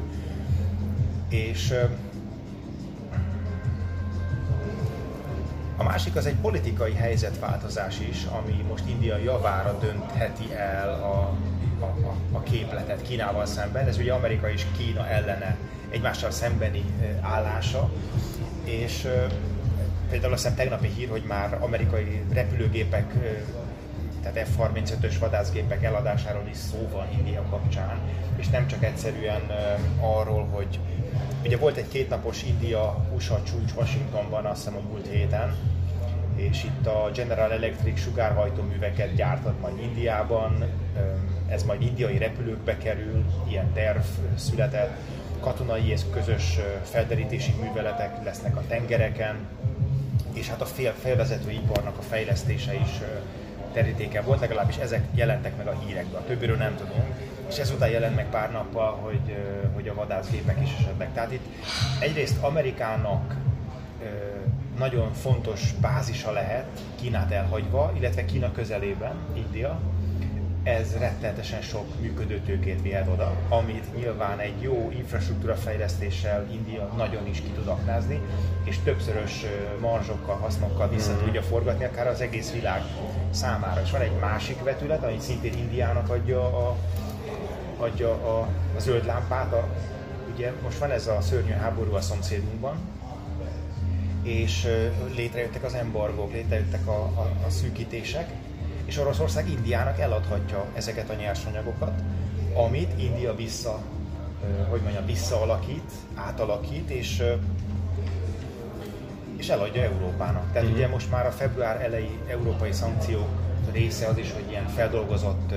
És 1.29 1.73
a 5.77 5.83
másik 5.83 6.15
az 6.15 6.25
egy 6.25 6.35
politikai 6.35 6.93
helyzetváltozás 6.93 7.99
is, 7.99 8.23
ami 8.23 8.65
most 8.67 8.83
India 8.87 9.17
javára 9.17 9.77
döntheti 9.79 10.53
el 10.55 10.89
a, 10.89 11.37
a, 11.79 11.85
a, 11.85 12.15
a 12.31 12.43
képletet 12.43 13.01
Kínával 13.01 13.45
szemben. 13.45 13.87
Ez 13.87 13.97
ugye 13.97 14.13
Amerika 14.13 14.51
és 14.51 14.65
Kína 14.77 15.07
ellene 15.07 15.57
egymással 15.89 16.31
szembeni 16.31 16.85
állása, 17.21 17.91
és 18.63 19.07
például 20.09 20.33
azt 20.33 20.41
hiszem 20.41 20.57
tegnapi 20.57 20.87
hír, 20.87 21.09
hogy 21.09 21.23
már 21.27 21.57
amerikai 21.61 22.23
repülőgépek, 22.33 23.13
tehát 24.31 24.49
F-35-ös 24.49 25.15
vadászgépek 25.19 25.83
eladásáról 25.83 26.47
is 26.49 26.57
szó 26.57 26.89
van 26.91 27.07
India 27.17 27.41
kapcsán, 27.49 27.99
és 28.37 28.47
nem 28.47 28.67
csak 28.67 28.83
egyszerűen 28.83 29.41
arról, 29.99 30.45
hogy 30.45 30.79
ugye 31.43 31.57
volt 31.57 31.77
egy 31.77 31.87
kétnapos 31.87 32.43
India-USA 32.43 33.41
csúcs 33.43 33.71
Washingtonban, 33.75 34.45
azt 34.45 34.63
hiszem 34.63 34.79
a 34.85 34.89
múlt 34.89 35.07
héten, 35.07 35.55
és 36.35 36.63
itt 36.63 36.87
a 36.87 37.11
General 37.13 37.51
Electric 37.51 37.99
sugárhajtóműveket 37.99 39.15
gyártott 39.15 39.61
majd 39.61 39.79
Indiában, 39.79 40.65
ez 41.47 41.63
majd 41.63 41.81
indiai 41.81 42.17
repülőkbe 42.17 42.77
kerül, 42.77 43.25
ilyen 43.49 43.73
terv 43.73 44.03
született, 44.35 44.97
katonai 45.39 45.89
és 45.89 46.01
közös 46.11 46.59
felderítési 46.83 47.53
műveletek 47.61 48.23
lesznek 48.23 48.57
a 48.57 48.63
tengereken, 48.67 49.35
és 50.33 50.49
hát 50.49 50.61
a 50.61 50.65
fél, 50.65 50.93
felvezető 51.01 51.51
iparnak 51.51 51.97
a 51.97 52.01
fejlesztése 52.01 52.73
is 52.73 53.01
terítéke 53.75 54.21
volt, 54.21 54.39
legalábbis 54.39 54.75
ezek 54.77 55.03
jelentek 55.13 55.57
meg 55.57 55.67
a 55.67 55.79
hírekben, 55.85 56.21
a 56.21 56.25
többiről 56.25 56.57
nem 56.57 56.75
tudunk, 56.75 57.05
és 57.49 57.57
ezután 57.57 57.89
jelent 57.89 58.15
meg 58.15 58.29
pár 58.29 58.51
nappal, 58.51 58.91
hogy, 58.91 59.35
hogy 59.73 59.87
a 59.87 59.93
vadászgépek 59.93 60.61
is 60.61 60.73
esetleg. 60.79 61.13
Tehát 61.13 61.31
itt 61.31 61.45
egyrészt 61.99 62.43
Amerikának 62.43 63.35
nagyon 64.77 65.13
fontos 65.13 65.73
bázisa 65.81 66.31
lehet 66.31 66.65
Kínát 66.95 67.31
elhagyva, 67.31 67.91
illetve 67.97 68.25
Kína 68.25 68.51
közelében, 68.51 69.15
India, 69.33 69.79
ez 70.65 70.97
rettenetesen 70.97 71.61
sok 71.61 71.99
működő 71.99 72.39
tőkét 72.39 72.81
vihet 72.81 73.07
oda, 73.07 73.35
amit 73.49 73.95
nyilván 73.95 74.39
egy 74.39 74.61
jó 74.61 74.91
infrastruktúra 74.95 75.55
fejlesztéssel 75.55 76.47
India 76.51 76.93
nagyon 76.97 77.27
is 77.27 77.41
ki 77.41 77.47
tud 77.47 77.67
aknázni, 77.67 78.19
és 78.63 78.77
többszörös 78.83 79.45
marzsokkal, 79.79 80.35
hasznokkal 80.35 80.89
vissza 80.89 81.13
mm. 81.13 81.23
tudja 81.23 81.41
forgatni 81.41 81.83
akár 81.83 82.07
az 82.07 82.21
egész 82.21 82.51
világ 82.51 82.81
számára. 83.31 83.81
És 83.81 83.91
van 83.91 84.01
egy 84.01 84.19
másik 84.19 84.63
vetület, 84.63 85.03
ami 85.03 85.19
szintén 85.19 85.53
Indiának 85.53 86.09
adja 86.09 86.67
a, 86.67 86.75
adja 87.77 88.09
a, 88.09 88.39
a 88.75 88.79
zöld 88.79 89.05
lámpát. 89.05 89.53
A, 89.53 89.67
ugye 90.33 90.51
most 90.63 90.77
van 90.77 90.91
ez 90.91 91.07
a 91.07 91.21
szörnyű 91.21 91.51
háború 91.51 91.93
a 91.93 92.01
szomszédunkban, 92.01 92.75
és 94.23 94.67
létrejöttek 95.15 95.63
az 95.63 95.73
embargók, 95.73 96.33
létrejöttek 96.33 96.87
a, 96.87 97.03
a, 97.03 97.31
a 97.45 97.49
szűkítések, 97.49 98.29
és 98.85 98.99
Oroszország 98.99 99.49
Indiának 99.49 99.99
eladhatja 99.99 100.65
ezeket 100.73 101.09
a 101.09 101.13
nyersanyagokat, 101.13 102.01
amit 102.55 103.01
India 103.01 103.35
vissza, 103.35 103.79
hogy 104.69 104.81
mondjam, 104.81 105.05
visszaalakít, 105.05 105.91
átalakít, 106.15 106.89
és 106.89 107.23
és 109.37 109.49
eladja 109.49 109.83
Európának. 109.83 110.51
Tehát 110.51 110.67
mm-hmm. 110.67 110.75
ugye 110.75 110.87
most 110.87 111.11
már 111.11 111.25
a 111.25 111.31
február 111.31 111.81
elejé 111.81 112.19
európai 112.27 112.71
szankciók 112.71 113.27
része 113.71 114.07
az 114.07 114.17
is, 114.17 114.31
hogy 114.31 114.43
ilyen 114.49 114.67
feldolgozott 114.67 115.53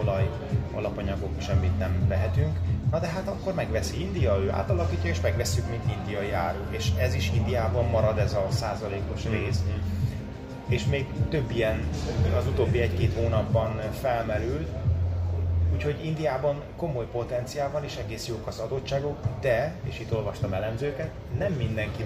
olaj 0.00 0.30
alapanyagok 0.74 1.40
semmit 1.40 1.78
nem 1.78 2.04
vehetünk. 2.08 2.58
Na 2.90 2.98
de 2.98 3.06
hát 3.06 3.28
akkor 3.28 3.54
megveszi 3.54 4.00
India, 4.00 4.38
ő 4.38 4.50
átalakítja, 4.50 5.10
és 5.10 5.20
megveszük, 5.20 5.70
mint 5.70 5.96
indiai 5.98 6.32
áru. 6.32 6.58
És 6.70 6.90
ez 6.98 7.14
is 7.14 7.32
Indiában 7.34 7.84
marad 7.84 8.18
ez 8.18 8.32
a 8.32 8.46
százalékos 8.50 9.24
rész. 9.24 9.62
Mm-hmm 9.62 9.99
és 10.70 10.84
még 10.84 11.06
több 11.28 11.50
ilyen 11.50 11.88
az 12.38 12.46
utóbbi 12.46 12.80
egy-két 12.80 13.14
hónapban 13.14 13.80
felmerült, 14.00 14.68
úgyhogy 15.72 16.04
Indiában 16.04 16.62
komoly 16.76 17.06
potenciál 17.12 17.70
van, 17.70 17.84
és 17.84 17.96
egész 17.96 18.26
jók 18.26 18.46
az 18.46 18.58
adottságok, 18.58 19.16
de, 19.40 19.74
és 19.82 20.00
itt 20.00 20.14
olvastam 20.14 20.52
elemzőket, 20.52 21.10
nem 21.38 21.52
mindenki 21.52 22.04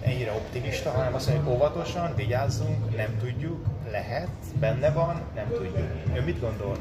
ennyire 0.00 0.32
optimista, 0.32 0.90
hanem 0.90 1.14
azt 1.14 1.28
mondja, 1.28 1.44
hogy 1.44 1.54
óvatosan, 1.54 2.14
vigyázzunk, 2.16 2.96
nem 2.96 3.16
tudjuk, 3.20 3.66
lehet, 3.90 4.28
benne 4.60 4.90
van, 4.90 5.20
nem 5.34 5.48
tudjuk. 5.48 5.88
Ő 6.14 6.22
mit 6.24 6.40
gondol 6.40 6.76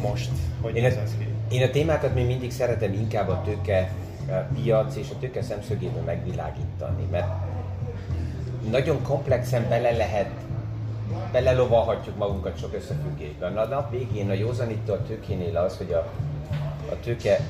most? 0.00 0.30
Hogy 0.60 0.76
én, 0.76 0.84
a, 0.84 0.88
én 1.50 1.62
a 1.62 1.70
témákat 1.70 2.14
még 2.14 2.26
mindig 2.26 2.50
szeretem 2.50 2.92
inkább 2.92 3.28
a 3.28 3.42
tőke 3.44 3.92
a 4.28 4.54
piac 4.54 4.96
és 4.96 5.10
a 5.10 5.18
tőke 5.18 5.42
szemszögében 5.42 6.02
megvilágítani, 6.02 7.06
mert 7.10 7.26
nagyon 8.70 9.02
komplexen 9.02 9.68
bele 9.68 9.90
lehet, 9.90 10.30
belelovalhatjuk 11.32 12.16
magunkat 12.16 12.58
sok 12.58 12.74
összefüggésben. 12.74 13.56
A 13.56 13.64
nap 13.64 13.90
végén 13.90 14.30
a 14.30 14.32
józanító 14.32 14.92
a 14.92 15.02
tőkénél 15.02 15.56
az, 15.56 15.76
hogy 15.76 15.92
a, 15.92 16.06
a 16.90 17.00
tőke 17.02 17.40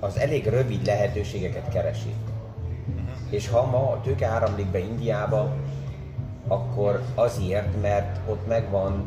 az 0.00 0.18
elég 0.18 0.46
rövid 0.46 0.86
lehetőségeket 0.86 1.68
keresi. 1.68 2.14
És 3.30 3.48
ha 3.48 3.66
ma 3.66 3.90
a 3.90 4.00
tőke 4.04 4.26
áramlik 4.26 4.66
be 4.66 4.78
Indiába, 4.78 5.54
akkor 6.48 7.02
azért, 7.14 7.80
mert 7.82 8.18
ott 8.28 8.46
megvan, 8.48 9.06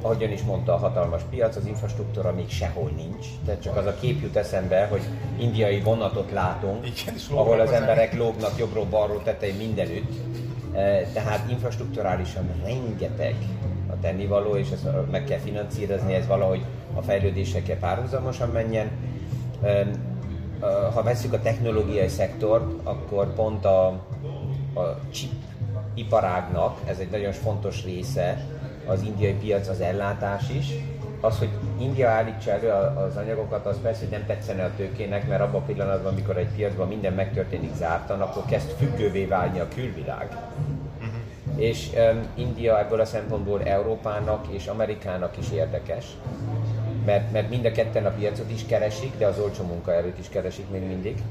ahogyan 0.00 0.30
is 0.30 0.42
mondta, 0.42 0.74
a 0.74 0.76
hatalmas 0.76 1.22
piac, 1.30 1.56
az 1.56 1.66
infrastruktúra 1.66 2.32
még 2.32 2.48
sehol 2.48 2.90
nincs. 2.96 3.26
Tehát 3.44 3.62
csak 3.62 3.76
az 3.76 3.86
a 3.86 3.94
kép 4.00 4.22
jut 4.22 4.36
eszembe, 4.36 4.86
hogy 4.86 5.02
indiai 5.38 5.80
vonatot 5.80 6.30
látunk, 6.30 6.86
Igen, 6.86 7.14
ahol 7.34 7.60
az 7.60 7.70
emberek 7.70 8.14
lógnak 8.14 8.58
jobbról-balról 8.58 9.22
tetején 9.22 9.56
mindenütt, 9.56 10.12
tehát 11.12 11.50
infrastruktúrálisan 11.50 12.50
rengeteg 12.64 13.34
a 13.90 13.98
tennivaló, 14.00 14.56
és 14.56 14.70
ezt 14.70 14.86
meg 15.10 15.24
kell 15.24 15.38
finanszírozni, 15.38 16.14
ez 16.14 16.26
valahogy 16.26 16.64
a 16.94 17.02
fejlődésekkel 17.02 17.76
párhuzamosan 17.76 18.48
menjen. 18.48 18.90
Ha 20.94 21.02
veszük 21.02 21.32
a 21.32 21.40
technológiai 21.40 22.08
szektort, 22.08 22.72
akkor 22.82 23.34
pont 23.34 23.64
a, 23.64 23.86
a 24.74 24.98
chip 25.10 25.32
iparágnak, 25.94 26.78
ez 26.84 26.98
egy 26.98 27.10
nagyon 27.10 27.32
fontos 27.32 27.84
része, 27.84 28.44
az 28.86 29.02
indiai 29.02 29.32
piac 29.32 29.68
az 29.68 29.80
ellátás 29.80 30.50
is, 30.50 30.74
az, 31.20 31.38
hogy 31.38 31.48
India 31.78 32.08
állítsa 32.08 32.50
elő 32.50 32.70
az 33.06 33.16
anyagokat, 33.16 33.66
az 33.66 33.76
persze, 33.82 34.00
hogy 34.00 34.10
nem 34.10 34.26
tetszene 34.26 34.64
a 34.64 34.70
tőkének, 34.76 35.28
mert 35.28 35.40
abban 35.40 35.60
a 35.60 35.64
pillanatban, 35.64 36.12
amikor 36.12 36.36
egy 36.36 36.48
piacban 36.56 36.88
minden 36.88 37.12
megtörténik 37.12 37.74
zártan, 37.74 38.20
akkor 38.20 38.44
kezd 38.44 38.70
függővé 38.70 39.24
válni 39.24 39.60
a 39.60 39.68
külvilág. 39.74 40.28
Uh-huh. 40.98 41.62
És 41.62 41.90
um, 41.94 42.26
India 42.34 42.78
ebből 42.78 43.00
a 43.00 43.04
szempontból 43.04 43.62
Európának 43.62 44.46
és 44.50 44.66
Amerikának 44.66 45.38
is 45.38 45.50
érdekes, 45.50 46.06
mert, 47.04 47.32
mert 47.32 47.50
mind 47.50 47.64
a 47.64 47.72
ketten 47.72 48.06
a 48.06 48.10
piacot 48.10 48.50
is 48.50 48.66
keresik, 48.66 49.18
de 49.18 49.26
az 49.26 49.38
olcsó 49.38 49.64
munkaerőt 49.64 50.18
is 50.18 50.28
keresik 50.28 50.70
még 50.70 50.86
mindig. 50.86 51.22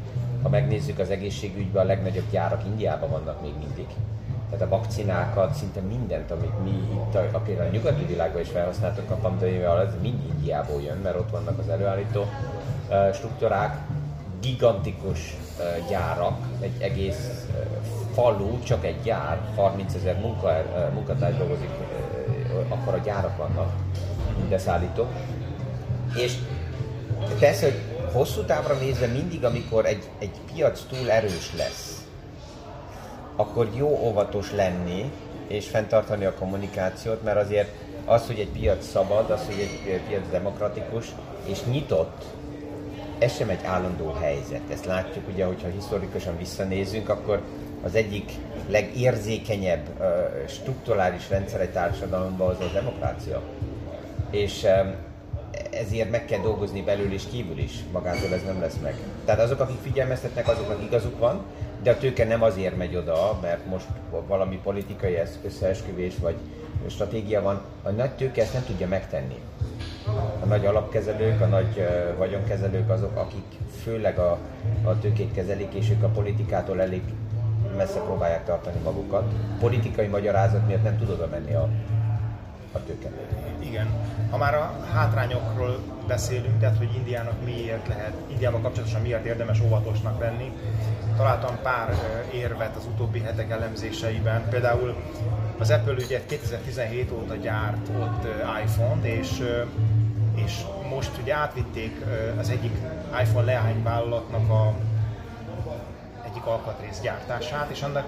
Ha 0.42 0.50
megnézzük 0.50 1.00
az 1.00 1.10
egészségügyben, 1.10 1.84
a 1.84 1.88
legnagyobb 1.88 2.30
gyárak 2.32 2.66
Indiában 2.66 3.10
vannak 3.10 3.42
még 3.42 3.54
mindig 3.60 3.86
tehát 4.52 4.66
a 4.66 4.70
vakcinákat, 4.70 5.54
szinte 5.54 5.80
mindent, 5.80 6.32
amit 6.32 6.64
mi 6.64 6.70
itt, 6.70 7.16
a, 7.16 7.40
például 7.40 7.68
a 7.68 7.72
nyugati 7.72 8.06
világban 8.06 8.42
is 8.42 8.50
felhasználtuk 8.50 9.12
a 9.12 9.16
pandémia 9.16 9.72
alatt, 9.72 10.02
mind 10.02 10.20
Indiából 10.34 10.82
jön, 10.82 10.98
mert 10.98 11.16
ott 11.16 11.30
vannak 11.30 11.60
az 11.60 11.70
előállító 11.70 12.26
struktúrák, 13.14 13.78
gigantikus 14.42 15.36
gyárak, 15.90 16.38
egy 16.60 16.82
egész 16.82 17.48
falu, 18.14 18.60
csak 18.64 18.86
egy 18.86 19.02
gyár, 19.04 19.40
30 19.56 19.94
ezer 19.94 20.20
munka, 20.20 20.64
munkatárs 20.94 21.38
dolgozik, 21.38 21.70
akkor 22.68 22.94
a 22.94 22.98
gyárak 22.98 23.38
vannak, 23.38 23.74
mindeszállító. 24.40 25.08
És 26.16 26.34
persze, 27.40 27.66
hogy 27.66 27.80
hosszú 28.14 28.42
távra 28.42 28.74
nézve 28.74 29.08
mindig, 29.08 29.46
amikor 29.46 29.86
egy, 29.86 30.10
egy 30.20 30.32
piac 30.54 30.82
túl 30.90 31.12
erős 31.12 31.54
lesz, 31.58 32.01
akkor 33.42 33.70
jó 33.76 33.88
óvatos 33.88 34.52
lenni, 34.52 35.12
és 35.48 35.68
fenntartani 35.68 36.26
a 36.26 36.34
kommunikációt, 36.34 37.24
mert 37.24 37.38
azért 37.38 37.70
az, 38.06 38.28
hogy 38.28 38.40
egy 38.40 38.50
piac 38.50 38.86
szabad, 38.86 39.30
az, 39.30 39.46
hogy 39.46 39.60
egy 39.86 40.02
piac 40.08 40.30
demokratikus 40.32 41.06
és 41.46 41.64
nyitott, 41.64 42.24
ez 43.20 43.36
sem 43.36 43.50
egy 43.50 43.64
állandó 43.66 44.12
helyzet. 44.12 44.62
Ezt 44.72 44.86
látjuk 44.86 45.28
ugye, 45.28 45.46
hogyha 45.46 45.68
historikusan 45.68 46.38
visszanézünk, 46.38 47.10
akkor 47.10 47.42
az 47.84 47.96
egyik 47.96 48.32
legérzékenyebb 48.70 50.04
strukturális 50.48 51.30
rendszer 51.30 51.62
egy 51.62 51.72
társadalomban 51.72 52.50
az 52.50 52.60
a 52.60 52.72
demokrácia. 52.74 53.42
És 54.32 54.68
ezért 55.72 56.12
meg 56.12 56.26
kell 56.26 56.40
dolgozni 56.40 56.82
belül 56.82 57.14
és 57.14 57.24
kívül 57.32 57.58
is, 57.58 57.72
magától 57.92 58.34
ez 58.34 58.44
nem 58.46 58.62
lesz 58.62 58.78
meg. 58.84 58.96
Tehát 59.26 59.42
azok, 59.42 59.60
akik 59.60 59.80
figyelmeztetnek, 59.82 60.48
azoknak 60.48 60.84
igazuk 60.84 61.20
van, 61.20 61.42
de 61.84 61.92
a 61.92 61.98
tőke 61.98 62.26
nem 62.26 62.44
azért 62.44 62.78
megy 62.78 62.96
oda, 62.96 63.40
mert 63.42 63.66
most 63.66 63.88
valami 64.28 64.60
politikai 64.64 65.18
összeesküvés 65.46 66.14
vagy 66.20 66.36
stratégia 66.88 67.42
van, 67.42 67.62
a 67.84 67.90
nagy 67.90 68.12
tőke 68.12 68.42
ezt 68.42 68.54
nem 68.54 68.64
tudja 68.66 68.88
megtenni. 68.88 69.40
A 70.42 70.46
nagy 70.46 70.66
alapkezelők, 70.66 71.42
a 71.42 71.46
nagy 71.46 71.88
vagyonkezelők 72.18 72.90
azok, 72.90 73.16
akik 73.16 73.46
főleg 73.84 74.18
a, 74.18 74.38
a 74.84 75.00
tőkét 75.00 75.34
kezelik, 75.34 75.74
és 75.74 75.90
ők 75.90 76.04
a 76.04 76.08
politikától 76.08 76.82
elég 76.82 77.02
messze 77.78 78.00
próbálják 78.00 78.46
tartani 78.46 78.80
magukat. 78.84 79.34
Politikai 79.60 80.08
magyarázat 80.08 80.68
miatt 80.68 80.84
nem 80.84 80.98
tud 80.98 81.10
oda 81.10 81.28
menni 81.28 81.54
a, 81.54 81.70
a 82.72 82.84
tőke. 82.86 83.10
Igen. 83.60 83.88
Ha 84.30 84.38
már 84.38 84.56
a 84.56 84.86
hátrányokról 84.94 85.80
beszélünk, 86.08 86.60
tehát 86.60 86.78
hogy 86.78 86.96
Indiának 86.96 87.44
miért 87.46 87.88
lehet, 87.88 88.14
Indiával 88.28 88.62
kapcsolatosan 88.62 89.02
miért 89.02 89.26
érdemes 89.26 89.62
óvatosnak 89.62 90.20
lenni, 90.20 90.52
találtam 91.18 91.58
pár 91.62 91.94
érvet 92.34 92.76
az 92.76 92.86
utóbbi 92.86 93.20
hetek 93.20 93.52
elemzéseiben. 93.52 94.50
Például 94.50 94.96
az 95.60 95.70
Apple 95.70 95.94
ugye 95.94 96.26
2017 96.26 97.12
óta 97.12 97.36
gyárt 97.36 97.90
ott 98.00 98.28
iPhone-t, 98.64 99.06
és, 99.06 99.44
és 100.36 100.62
most 100.90 101.12
ugye 101.22 101.34
átvitték 101.34 101.96
az 102.40 102.50
egyik 102.50 102.74
iPhone 103.24 103.46
leányvállalatnak 103.46 104.50
a 104.50 104.74
egyik 106.32 106.46
alkatrész 106.46 107.00
gyártását, 107.02 107.70
és 107.70 107.82
annak 107.82 108.06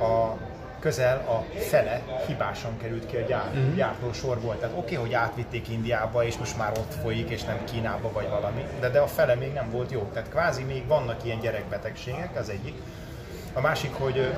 a 0.00 0.36
közel 0.84 1.16
a 1.16 1.58
fele 1.58 2.02
hibásan 2.26 2.78
került 2.78 3.06
ki 3.06 3.16
a 3.16 3.20
gyár, 3.20 3.46
uh-huh. 3.46 3.74
gyártó 3.74 4.12
sorból. 4.12 4.58
Tehát 4.58 4.76
oké, 4.76 4.94
okay, 4.94 5.06
hogy 5.06 5.14
átvitték 5.14 5.68
Indiába, 5.68 6.24
és 6.24 6.36
most 6.36 6.56
már 6.56 6.72
ott 6.78 6.94
folyik, 7.02 7.30
és 7.30 7.42
nem 7.42 7.64
Kínába 7.64 8.12
vagy 8.12 8.28
valami, 8.28 8.64
de, 8.80 8.88
de 8.88 8.98
a 8.98 9.06
fele 9.06 9.34
még 9.34 9.52
nem 9.52 9.70
volt 9.70 9.90
jó. 9.90 10.10
Tehát 10.12 10.28
kvázi 10.28 10.62
még 10.62 10.86
vannak 10.86 11.24
ilyen 11.24 11.40
gyerekbetegségek, 11.40 12.36
az 12.38 12.48
egyik. 12.48 12.74
A 13.52 13.60
másik, 13.60 13.94
hogy 13.94 14.32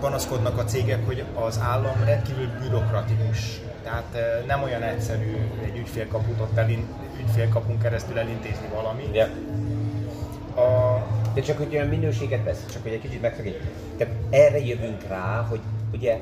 panaszkodnak 0.00 0.58
a 0.58 0.64
cégek, 0.64 1.06
hogy 1.06 1.24
az 1.34 1.60
állam 1.62 2.04
rendkívül 2.04 2.48
bürokratikus. 2.60 3.60
Tehát 3.82 4.18
nem 4.46 4.62
olyan 4.62 4.82
egyszerű 4.82 5.36
egy 5.64 5.76
ügyfélkaput 5.76 6.40
ott 6.40 6.56
elin, 6.56 6.86
ügyfélkapun 7.20 7.78
keresztül 7.78 8.18
elintézni 8.18 8.68
valami. 8.74 9.08
Yeah. 9.12 9.30
De 11.40 11.46
csak 11.46 11.58
hogy 11.58 11.74
olyan 11.74 11.86
minőséget 11.86 12.44
vesz, 12.44 12.64
csak 12.72 12.82
hogy 12.82 12.92
egy 12.92 13.00
kicsit 13.00 13.20
megszakít. 13.20 13.60
Tehát 13.96 14.14
erre 14.30 14.58
jövünk 14.58 15.02
rá, 15.08 15.46
hogy 15.48 15.60
ugye 15.94 16.18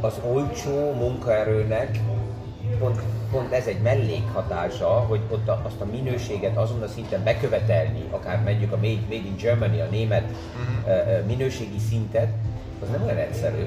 az 0.00 0.20
olcsó 0.32 0.92
munkaerőnek 0.92 1.98
pont, 2.78 3.00
pont 3.30 3.52
ez 3.52 3.66
egy 3.66 3.80
mellékhatása, 3.80 4.86
hogy 4.86 5.20
ott 5.30 5.48
a, 5.48 5.62
azt 5.64 5.80
a 5.80 5.84
minőséget 5.84 6.56
azon 6.56 6.82
a 6.82 6.88
szinten 6.88 7.24
bekövetelni, 7.24 8.04
akár 8.10 8.42
menjük 8.42 8.72
a 8.72 8.76
Made, 8.76 9.00
Made 9.00 9.14
in 9.14 9.36
Germany, 9.36 9.80
a 9.80 9.86
német 9.90 10.24
uh-huh. 10.24 11.26
minőségi 11.26 11.78
szintet, 11.88 12.28
az 12.82 12.88
nem 12.88 13.02
olyan 13.02 13.16
egyszerű. 13.16 13.64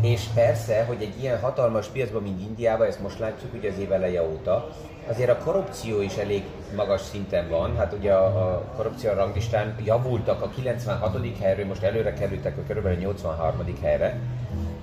És 0.00 0.24
persze, 0.34 0.84
hogy 0.84 1.02
egy 1.02 1.22
ilyen 1.22 1.40
hatalmas 1.40 1.86
piacban, 1.86 2.22
mint 2.22 2.40
Indiában, 2.40 2.86
ezt 2.86 3.02
most 3.02 3.18
látjuk 3.18 3.54
ugye 3.54 3.70
az 3.70 3.78
év 3.78 3.92
eleje 3.92 4.22
óta, 4.22 4.70
azért 5.08 5.30
a 5.30 5.38
korrupció 5.44 6.00
is 6.00 6.16
elég 6.16 6.42
magas 6.74 7.00
szinten 7.00 7.48
van. 7.48 7.76
Hát 7.76 7.92
ugye 7.92 8.12
a, 8.12 8.26
a 8.26 8.64
korrupció 8.76 9.12
ranglistán 9.12 9.74
javultak 9.84 10.42
a 10.42 10.48
96. 10.48 11.38
helyről, 11.40 11.66
most 11.66 11.82
előre 11.82 12.12
kerültek 12.12 12.58
a 12.58 12.66
körülbelül 12.66 12.98
83. 12.98 13.64
helyre. 13.82 14.20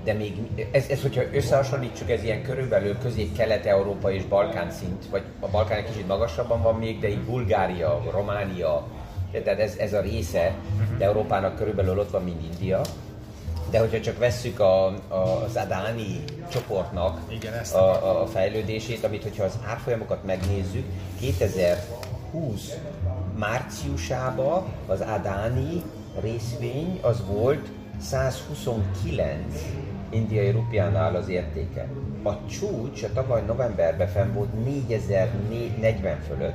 De 0.03 0.13
még, 0.13 0.37
ez, 0.71 0.87
ez, 0.89 1.01
hogyha 1.01 1.21
összehasonlítsuk, 1.33 2.09
ez 2.09 2.23
ilyen 2.23 2.43
körülbelül 2.43 2.97
közép-kelet-európa 2.97 4.11
és 4.11 4.25
Balkán 4.25 4.71
szint, 4.71 5.05
vagy 5.09 5.21
a 5.39 5.47
Balkán 5.47 5.77
egy 5.77 5.85
kicsit 5.85 6.07
magasabban 6.07 6.61
van 6.61 6.75
még, 6.75 6.99
de 6.99 7.09
így 7.09 7.23
Bulgária, 7.23 8.01
Románia, 8.11 8.87
tehát 9.31 9.59
ez, 9.59 9.75
ez 9.77 9.93
a 9.93 10.01
része 10.01 10.55
de 10.97 11.05
Európának 11.05 11.55
körülbelül 11.55 11.99
ott 11.99 12.11
van, 12.11 12.23
mint 12.23 12.43
India. 12.43 12.81
De 13.71 13.79
hogyha 13.79 13.99
csak 13.99 14.17
vesszük 14.17 14.59
a, 14.59 14.85
a, 15.07 15.43
az 15.45 15.55
Adani 15.55 16.23
csoportnak 16.51 17.19
Igen, 17.29 17.53
ezt 17.53 17.75
a, 17.75 18.21
a 18.21 18.25
fejlődését, 18.25 19.03
amit 19.03 19.23
hogyha 19.23 19.43
az 19.43 19.59
árfolyamokat 19.67 20.23
megnézzük, 20.25 20.85
2020 21.19 22.73
márciusában 23.37 24.63
az 24.87 25.01
Adani 25.01 25.83
részvény 26.21 26.99
az 27.01 27.23
volt 27.27 27.67
129 28.01 29.37
indiai 30.09 30.51
rupiánál 30.51 31.15
az 31.15 31.29
értéke. 31.29 31.87
A 32.23 32.45
csúcs 32.45 33.03
a 33.03 33.13
tavaly 33.13 33.43
novemberben 33.45 34.07
fenn 34.07 34.33
volt 34.33 34.63
4040 34.65 36.19
fölött. 36.27 36.50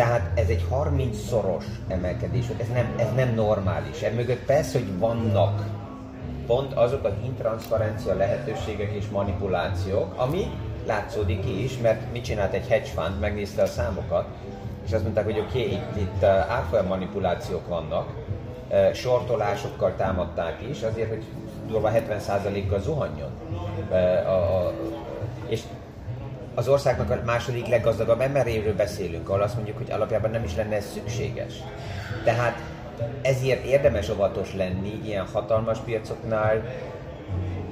Tehát 0.00 0.30
ez 0.38 0.48
egy 0.48 0.64
30-szoros 0.70 1.64
emelkedés, 1.88 2.44
ez 2.56 2.68
nem, 2.68 2.94
ez 2.96 3.06
nem 3.16 3.34
normális. 3.34 4.02
Emögött 4.02 4.44
persze, 4.44 4.78
hogy 4.78 4.98
vannak 4.98 5.64
pont 6.46 6.72
azok 6.72 7.04
a 7.04 7.12
intranszparencia 7.24 8.14
lehetőségek 8.14 8.92
és 8.92 9.08
manipulációk, 9.08 10.14
ami 10.16 10.50
látszódik 10.86 11.46
is, 11.62 11.78
mert 11.78 12.12
mit 12.12 12.24
csinált 12.24 12.52
egy 12.52 12.66
hedge 12.68 12.86
fund, 12.86 13.20
megnézte 13.20 13.62
a 13.62 13.66
számokat, 13.66 14.26
és 14.86 14.92
azt 14.92 15.02
mondták, 15.02 15.24
hogy 15.24 15.38
oké, 15.38 15.64
okay, 15.64 15.72
itt, 15.72 15.96
itt 15.96 16.22
uh, 16.22 16.28
árfolyam 16.28 16.86
manipulációk 16.86 17.68
vannak, 17.68 18.08
uh, 18.70 18.92
sortolásokkal 18.92 19.94
támadták 19.96 20.62
is, 20.70 20.82
azért, 20.82 21.08
hogy 21.08 21.24
durva 21.66 21.90
70%-kal 21.94 22.80
zuhanjon. 22.80 23.30
Uh, 23.90 23.96
a, 24.28 24.66
a, 24.66 24.72
és 25.48 25.62
az 26.60 26.68
országnak 26.68 27.10
a 27.10 27.20
második 27.24 27.66
leggazdagabb 27.66 28.20
emberéről 28.20 28.74
beszélünk, 28.74 29.28
ahol 29.28 29.42
azt 29.42 29.54
mondjuk, 29.54 29.76
hogy 29.76 29.90
alapjában 29.90 30.30
nem 30.30 30.44
is 30.44 30.56
lenne 30.56 30.76
ez 30.76 30.90
szükséges. 30.92 31.52
Tehát 32.24 32.62
ezért 33.22 33.64
érdemes 33.64 34.08
óvatos 34.08 34.54
lenni 34.54 35.00
ilyen 35.04 35.26
hatalmas 35.32 35.78
piacoknál, 35.78 36.62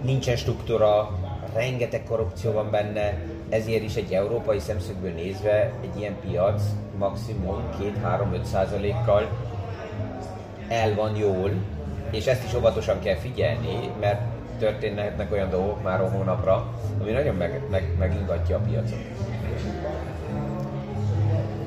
nincsen 0.02 0.36
struktúra, 0.36 1.18
rengeteg 1.54 2.04
korrupció 2.04 2.52
van 2.52 2.70
benne, 2.70 3.18
ezért 3.48 3.82
is 3.82 3.94
egy 3.94 4.12
európai 4.12 4.58
szemszögből 4.58 5.12
nézve 5.12 5.72
egy 5.82 5.98
ilyen 5.98 6.16
piac 6.20 6.62
maximum 6.98 7.62
2-3-5 8.04 8.42
százalékkal 8.42 9.28
el 10.68 10.94
van 10.94 11.16
jól, 11.16 11.50
és 12.10 12.26
ezt 12.26 12.44
is 12.44 12.54
óvatosan 12.54 13.00
kell 13.00 13.16
figyelni, 13.16 13.90
mert 14.00 14.20
történhetnek 14.58 15.32
olyan 15.32 15.50
dolgok 15.50 15.82
már 15.82 16.10
hónapra, 16.10 16.66
ami 17.00 17.10
nagyon 17.10 17.34
meg, 17.34 17.60
meg, 17.70 17.94
megingatja 17.98 18.56
a 18.56 18.60
piacot. 18.60 18.98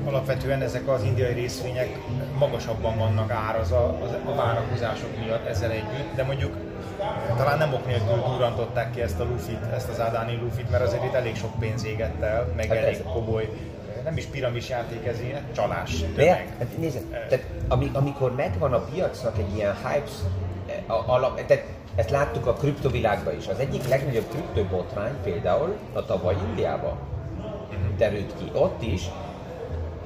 Alapvetően 0.04 0.62
ezek 0.62 0.88
az 0.88 1.02
indiai 1.02 1.32
részvények 1.32 1.98
magasabban 2.38 2.98
vannak 2.98 3.30
áraz 3.30 3.72
a, 3.72 3.98
várakozások 4.36 5.18
miatt 5.24 5.46
ezzel 5.46 5.70
együtt, 5.70 6.14
de 6.14 6.22
mondjuk 6.22 6.56
talán 7.36 7.58
nem 7.58 7.72
ok 7.72 7.86
nélkül 7.86 8.22
durrantották 8.26 8.90
ki 8.90 9.00
ezt 9.00 9.20
a 9.20 9.24
lufit, 9.24 9.60
ezt 9.74 9.88
az 9.88 9.98
Adani 9.98 10.38
lufit, 10.42 10.70
mert 10.70 10.82
azért 10.82 11.04
itt 11.04 11.14
elég 11.14 11.36
sok 11.36 11.58
pénz 11.58 11.84
égett 11.84 12.22
el, 12.22 12.52
meg 12.56 12.66
hát 12.66 12.76
elég 12.76 12.94
ez... 12.94 13.02
komoly 13.12 13.48
nem 14.04 14.16
is 14.16 14.24
piramis 14.24 14.68
játék 14.68 15.06
ez 15.06 15.20
ilyen, 15.20 15.42
csalás. 15.52 16.04
Tömeg. 16.14 16.54
Hát 16.58 16.78
nézd, 16.78 16.98
tehát 17.28 17.44
amikor 17.92 18.34
megvan 18.34 18.72
a 18.72 18.78
piacnak 18.78 19.38
egy 19.38 19.56
ilyen 19.56 19.76
hype, 19.76 20.10
a, 20.86 21.12
alap, 21.12 21.44
tehát 21.46 21.64
ezt 21.94 22.10
láttuk 22.10 22.46
a 22.46 22.52
kriptovilágban 22.52 23.36
is. 23.36 23.46
Az 23.46 23.58
egyik 23.58 23.88
legnagyobb 23.88 24.28
kriptobotrány 24.28 25.14
például 25.22 25.76
a 25.92 26.04
tavaly 26.04 26.36
Indiában 26.48 26.96
terült 27.96 28.34
ki. 28.38 28.50
Ott 28.54 28.82
is 28.82 29.10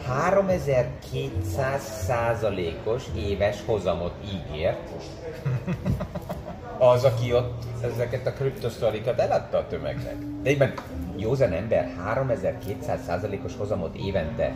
3200 0.06 1.82
százalékos 1.82 3.04
éves 3.16 3.56
hozamot 3.66 4.12
ígért 4.24 4.90
az, 6.78 7.04
aki 7.04 7.34
ott 7.34 7.64
ezeket 7.82 8.26
a 8.26 8.32
kriptosztorikat 8.32 9.20
eladta 9.20 9.58
a 9.58 9.66
tömegnek. 9.66 10.16
De 10.42 10.50
egyben 10.50 10.74
józan 11.16 11.52
ember 11.52 11.92
3200 12.04 13.00
százalékos 13.06 13.52
hozamot 13.56 13.96
évente. 13.96 14.52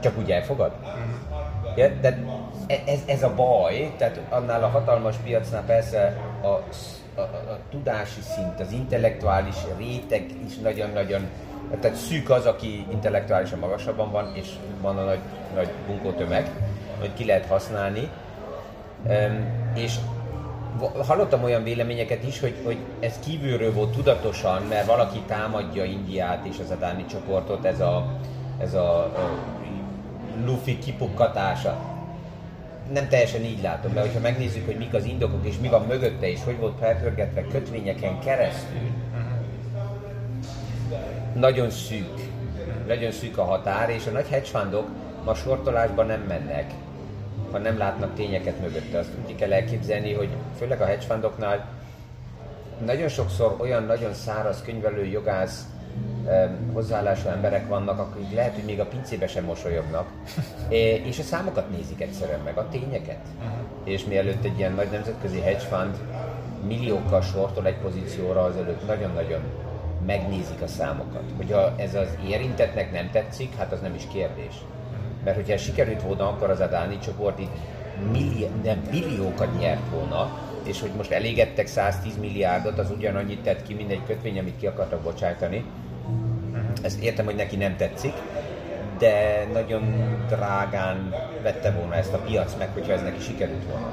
Csak 0.00 0.18
úgy 0.18 0.30
elfogad? 0.30 0.72
Ja, 1.76 1.88
de 2.00 2.18
ez, 2.86 3.00
ez 3.06 3.22
a 3.22 3.34
baj, 3.34 3.94
tehát 3.96 4.20
annál 4.28 4.64
a 4.64 4.68
hatalmas 4.68 5.16
piacnál 5.24 5.64
persze 5.64 6.16
a, 6.42 6.46
a, 6.46 6.62
a, 7.14 7.20
a 7.20 7.58
tudási 7.70 8.20
szint, 8.20 8.60
az 8.60 8.72
intellektuális 8.72 9.56
réteg 9.78 10.24
is 10.46 10.58
nagyon-nagyon, 10.58 11.28
tehát 11.80 11.96
szűk 11.96 12.30
az, 12.30 12.46
aki 12.46 12.86
intellektuálisan 12.90 13.58
magasabban 13.58 14.10
van, 14.10 14.32
és 14.34 14.48
van 14.80 14.98
a 14.98 15.04
nagy, 15.04 15.20
nagy 15.54 15.68
bunkótömeg, 15.86 16.50
hogy 16.98 17.14
ki 17.14 17.24
lehet 17.24 17.46
használni. 17.46 18.08
Um, 19.06 19.72
és 19.74 19.94
hallottam 21.06 21.42
olyan 21.42 21.62
véleményeket 21.62 22.24
is, 22.24 22.40
hogy, 22.40 22.54
hogy 22.64 22.78
ez 23.00 23.18
kívülről 23.24 23.72
volt 23.72 23.90
tudatosan, 23.92 24.62
mert 24.62 24.86
valaki 24.86 25.18
támadja 25.26 25.84
Indiát 25.84 26.46
és 26.46 26.58
az 26.58 26.70
Adáni 26.70 27.04
csoportot, 27.04 27.64
ez 27.64 27.80
a, 27.80 28.06
ez 28.58 28.74
a 28.74 29.12
Luffy 30.44 30.78
kipukkatása 30.78 31.96
nem 32.92 33.08
teljesen 33.08 33.42
így 33.42 33.62
látom, 33.62 33.92
de 33.92 34.00
hogyha 34.00 34.20
megnézzük, 34.20 34.66
hogy 34.66 34.76
mik 34.76 34.94
az 34.94 35.04
indokok 35.04 35.46
és 35.46 35.58
mi 35.58 35.68
van 35.68 35.86
mögötte, 35.86 36.30
és 36.30 36.44
hogy 36.44 36.58
volt 36.58 36.78
felpörgetve 36.78 37.42
kötvényeken 37.42 38.20
keresztül, 38.20 38.90
nagyon 41.34 41.70
szűk, 41.70 42.30
nagyon 42.86 43.10
szűk 43.10 43.38
a 43.38 43.44
határ, 43.44 43.90
és 43.90 44.06
a 44.06 44.10
nagy 44.10 44.28
hedge 44.28 44.46
fundok 44.46 44.88
ma 45.24 45.34
sortolásban 45.34 46.06
nem 46.06 46.20
mennek, 46.20 46.72
ha 47.50 47.58
nem 47.58 47.78
látnak 47.78 48.14
tényeket 48.14 48.60
mögötte. 48.60 48.98
Azt 48.98 49.10
úgy 49.26 49.34
kell 49.34 49.52
elképzelni, 49.52 50.12
hogy 50.12 50.28
főleg 50.58 50.80
a 50.80 50.84
hedge 50.84 51.66
nagyon 52.84 53.08
sokszor 53.08 53.56
olyan 53.58 53.82
nagyon 53.82 54.14
száraz 54.14 54.62
könyvelő, 54.62 55.04
jogász, 55.04 55.66
hozzáállású 56.72 57.28
emberek 57.28 57.68
vannak, 57.68 57.98
akik 57.98 58.34
lehet, 58.34 58.54
hogy 58.54 58.64
még 58.64 58.80
a 58.80 58.86
pincébe 58.86 59.26
sem 59.26 59.44
mosolyognak, 59.44 60.08
és 61.08 61.18
a 61.18 61.22
számokat 61.22 61.70
nézik 61.70 62.00
egyszerűen 62.00 62.40
meg, 62.44 62.56
a 62.56 62.68
tényeket. 62.68 63.26
Uh-huh. 63.38 63.58
És 63.84 64.04
mielőtt 64.04 64.44
egy 64.44 64.58
ilyen 64.58 64.72
nagy 64.72 64.90
nemzetközi 64.90 65.40
hedge 65.40 65.58
fund 65.58 65.96
milliókkal 66.66 67.22
sortol 67.22 67.66
egy 67.66 67.78
pozícióra, 67.78 68.42
azelőtt 68.42 68.86
nagyon-nagyon 68.86 69.40
megnézik 70.06 70.62
a 70.62 70.66
számokat. 70.66 71.22
Hogyha 71.36 71.74
ez 71.76 71.94
az 71.94 72.08
érintetnek 72.28 72.92
nem 72.92 73.10
tetszik, 73.10 73.56
hát 73.56 73.72
az 73.72 73.80
nem 73.80 73.94
is 73.94 74.02
kérdés. 74.12 74.54
Mert 75.24 75.36
hogyha 75.36 75.56
sikerült 75.56 76.02
volna, 76.02 76.28
akkor 76.28 76.50
az 76.50 76.60
Adáni 76.60 76.98
csoport 76.98 77.38
itt 77.38 77.56
millió, 78.12 78.46
nem, 78.64 78.82
billiókat 78.90 79.58
nyert 79.58 79.90
volna, 79.90 80.38
és 80.62 80.80
hogy 80.80 80.90
most 80.96 81.10
elégettek 81.10 81.66
110 81.66 82.18
milliárdot, 82.18 82.78
az 82.78 82.90
ugyanannyit 82.90 83.42
tett 83.42 83.62
ki, 83.62 83.74
mint 83.74 83.90
egy 83.90 84.04
kötvény, 84.06 84.38
amit 84.38 84.58
ki 84.58 84.66
akartak 84.66 85.00
bocsájtani. 85.00 85.64
Ezt 86.82 87.02
értem, 87.02 87.24
hogy 87.24 87.34
neki 87.34 87.56
nem 87.56 87.76
tetszik, 87.76 88.12
de 88.98 89.46
nagyon 89.52 90.16
drágán 90.28 91.14
vette 91.42 91.70
volna 91.70 91.94
ezt 91.94 92.12
a 92.12 92.18
piac 92.18 92.54
meg, 92.58 92.68
hogyha 92.72 92.92
ez 92.92 93.02
neki 93.02 93.20
sikerült 93.20 93.64
volna. 93.70 93.92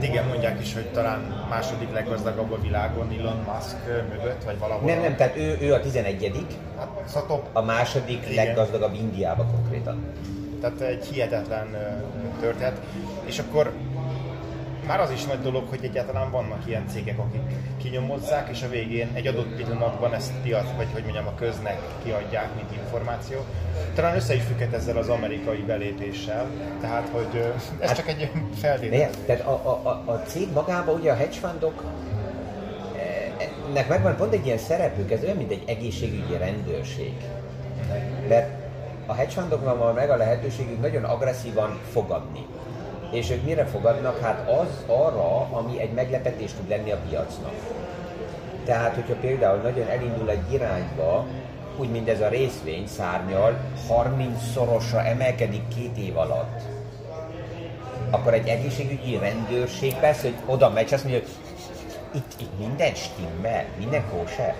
Igen, 0.00 0.26
mondják 0.26 0.60
is, 0.60 0.74
hogy 0.74 0.86
talán 0.86 1.46
második 1.50 1.92
leggazdagabb 1.92 2.52
a 2.52 2.60
világon 2.60 3.08
Elon 3.18 3.46
Musk 3.54 3.76
mögött, 4.08 4.44
vagy 4.44 4.58
valahol. 4.58 4.90
Nem, 4.90 5.00
nem, 5.00 5.16
tehát 5.16 5.36
ő, 5.36 5.58
ő 5.60 5.72
a 5.72 5.80
11 5.80 6.48
hát, 6.78 6.88
szóval 7.06 7.42
a 7.52 7.62
második 7.62 8.30
Igen. 8.30 8.44
leggazdagabb 8.44 8.94
Indiában 8.94 9.50
konkrétan. 9.52 10.04
Tehát 10.60 10.80
egy 10.80 11.06
hihetetlen 11.06 11.76
történet. 12.40 12.80
És 13.24 13.38
akkor 13.38 13.72
már 14.88 15.00
az 15.00 15.10
is 15.10 15.24
nagy 15.24 15.40
dolog, 15.40 15.68
hogy 15.68 15.84
egyáltalán 15.84 16.30
vannak 16.30 16.66
ilyen 16.66 16.88
cégek, 16.88 17.18
akik 17.18 17.40
kinyomozzák, 17.76 18.48
és 18.48 18.62
a 18.62 18.68
végén 18.68 19.10
egy 19.12 19.26
adott 19.26 19.56
pillanatban 19.56 20.14
ezt 20.14 20.32
piac, 20.42 20.66
vagy 20.76 20.86
hogy 20.92 21.02
mondjam, 21.02 21.26
a 21.26 21.34
köznek 21.34 21.78
kiadják, 22.04 22.54
mint 22.54 22.72
információ. 22.72 23.38
Talán 23.94 24.16
össze 24.16 24.34
is 24.34 24.42
függhet 24.42 24.72
ezzel 24.72 24.96
az 24.96 25.08
amerikai 25.08 25.62
belépéssel, 25.66 26.46
tehát 26.80 27.08
hogy 27.08 27.52
ez 27.80 27.86
hát, 27.86 27.96
csak 27.96 28.08
egy 28.08 28.30
feltétel. 28.60 29.10
Tehát 29.26 29.42
a, 29.46 29.50
a, 29.50 29.88
a, 29.88 30.12
a 30.12 30.22
cég 30.26 30.52
magában 30.52 30.94
ugye 30.94 31.12
a 31.12 31.16
hedge 31.16 31.38
fundok 31.38 31.84
nek 33.72 33.88
megvan 33.88 34.16
pont 34.16 34.32
egy 34.32 34.46
ilyen 34.46 34.58
szerepük, 34.58 35.10
ez 35.10 35.22
olyan, 35.22 35.36
mint 35.36 35.50
egy 35.50 35.62
egészségügyi 35.66 36.36
rendőrség. 36.38 37.12
Mert 38.28 38.50
a 39.06 39.14
hedge 39.14 39.32
fundoknak 39.32 39.78
van 39.78 39.94
meg 39.94 40.10
a 40.10 40.16
lehetőségük 40.16 40.80
nagyon 40.80 41.04
agresszívan 41.04 41.78
fogadni. 41.90 42.46
És 43.10 43.30
ők 43.30 43.44
mire 43.44 43.64
fogadnak? 43.64 44.20
Hát 44.20 44.50
az 44.50 44.84
arra, 44.86 45.48
ami 45.50 45.80
egy 45.80 45.92
meglepetés 45.92 46.50
tud 46.52 46.68
lenni 46.68 46.90
a 46.90 46.98
piacnak. 47.08 47.54
Tehát, 48.64 48.94
hogyha 48.94 49.14
például 49.14 49.60
nagyon 49.60 49.88
elindul 49.88 50.30
egy 50.30 50.52
irányba, 50.52 51.26
úgy, 51.76 51.90
mint 51.90 52.08
ez 52.08 52.20
a 52.20 52.28
részvény 52.28 52.86
szárnyal, 52.86 53.60
30-szorosra 53.88 55.06
emelkedik 55.06 55.68
két 55.76 55.96
év 55.96 56.16
alatt, 56.16 56.60
akkor 58.10 58.34
egy 58.34 58.48
egészségügyi 58.48 59.16
rendőrség 59.16 59.94
persze, 59.94 60.22
hogy 60.22 60.36
oda 60.46 60.70
megy, 60.70 60.94
azt 60.94 61.04
mondja, 61.04 61.22
hogy 61.22 61.30
itt, 62.12 62.40
itt 62.40 62.58
minden 62.58 62.94
stimmel, 62.94 63.64
minden 63.78 64.02
kóser. 64.10 64.54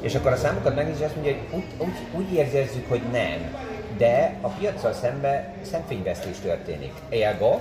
És 0.00 0.14
akkor 0.14 0.32
a 0.32 0.36
számokat 0.36 0.74
megnézi, 0.74 1.04
azt 1.04 1.14
mondja, 1.14 1.32
hogy 1.32 1.58
úgy, 1.58 1.86
úgy, 1.86 2.20
úgy 2.20 2.32
érzezzük, 2.32 2.88
hogy 2.88 3.02
nem 3.12 3.67
de 3.98 4.34
a 4.40 4.48
piacsal 4.48 4.92
szembe 4.92 5.54
szemfényvesztés 5.62 6.38
történik. 6.38 6.92
Ergo, 7.08 7.58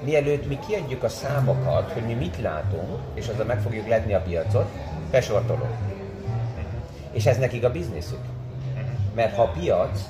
mielőtt 0.00 0.48
mi 0.48 0.58
kiadjuk 0.66 1.02
a 1.02 1.08
számokat, 1.08 1.92
hogy 1.92 2.02
mi 2.02 2.14
mit 2.14 2.40
látunk, 2.40 2.98
és 3.14 3.28
azzal 3.28 3.44
meg 3.44 3.60
fogjuk 3.60 3.88
letni 3.88 4.14
a 4.14 4.20
piacot, 4.20 4.70
besortolunk. 5.10 5.74
És 7.12 7.26
ez 7.26 7.38
nekik 7.38 7.64
a 7.64 7.70
bizniszük. 7.70 8.20
Mert 9.14 9.34
ha 9.34 9.42
a 9.42 9.50
piac 9.60 10.00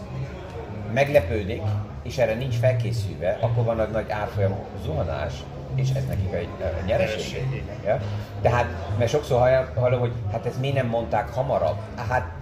meglepődik, 0.92 1.62
és 2.02 2.18
erre 2.18 2.34
nincs 2.34 2.54
felkészülve, 2.54 3.38
akkor 3.40 3.64
van 3.64 3.80
egy 3.80 3.90
nagy 3.90 4.10
árfolyam 4.10 4.54
zuhanás, 4.84 5.32
és 5.74 5.90
ez 5.90 6.06
nekik 6.06 6.32
egy, 6.32 6.48
egy 6.78 6.84
nyereség. 6.86 7.64
Ja? 7.84 8.00
Tehát, 8.42 8.66
mert 8.98 9.10
sokszor 9.10 9.70
hallom, 9.74 10.00
hogy 10.00 10.12
hát 10.32 10.46
ezt 10.46 10.60
miért 10.60 10.76
nem 10.76 10.86
mondták 10.86 11.28
hamarabb? 11.28 11.76
Hát 12.08 12.32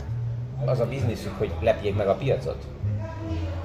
az 0.64 0.80
a 0.80 0.86
bizniszük, 0.86 1.38
hogy 1.38 1.52
lepjék 1.60 1.96
meg 1.96 2.08
a 2.08 2.14
piacot. 2.14 2.66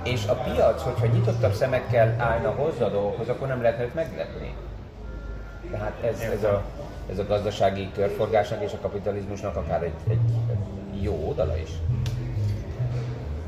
És 0.04 0.26
a 0.28 0.34
piac, 0.34 0.82
hogyha 0.82 1.06
nyitottabb 1.06 1.54
szemekkel 1.54 2.16
állna 2.18 2.50
hozzá 2.50 2.88
dolgokhoz, 2.88 3.30
akkor 3.30 3.48
nem 3.48 3.62
lehetne 3.62 3.84
őt 3.84 3.94
meglepni. 3.94 4.54
Tehát 5.72 6.04
ez, 6.04 6.20
ez, 6.20 6.44
a, 6.44 6.64
ez 7.12 7.20
a 7.20 7.26
gazdasági 7.26 7.90
körforgásnak 7.94 8.64
és 8.64 8.74
a 8.74 8.78
kapitalizmusnak 8.82 9.56
akár 9.56 9.84
egy, 9.84 9.94
egy, 10.10 10.20
egy 10.50 11.04
jó 11.04 11.28
oldala 11.28 11.58
is. 11.58 11.70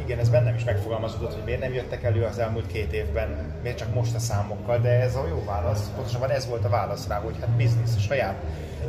Igen, 0.04 0.20
ez 0.20 0.30
bennem 0.30 0.56
is 0.56 0.64
megfogalmazódott, 0.64 1.34
hogy 1.34 1.44
miért 1.44 1.60
nem 1.60 1.74
jöttek 1.74 2.04
elő 2.04 2.24
az 2.24 2.40
elmúlt 2.40 2.68
két 2.68 2.94
évben, 2.94 3.54
miért 3.62 3.78
csak 3.78 3.94
most 3.94 4.16
a 4.16 4.20
számokkal, 4.20 4.80
de 4.80 4.90
ez 4.90 5.16
a 5.16 5.28
jó 5.28 5.44
válasz. 5.46 5.90
Pontosabban 5.96 6.30
ez 6.30 6.48
volt 6.48 6.66
a 6.66 6.70
válasz 6.70 7.08
rá, 7.08 7.20
hogy 7.20 7.36
hát 7.40 7.50
biznisz, 7.50 8.00
saját. 8.00 8.36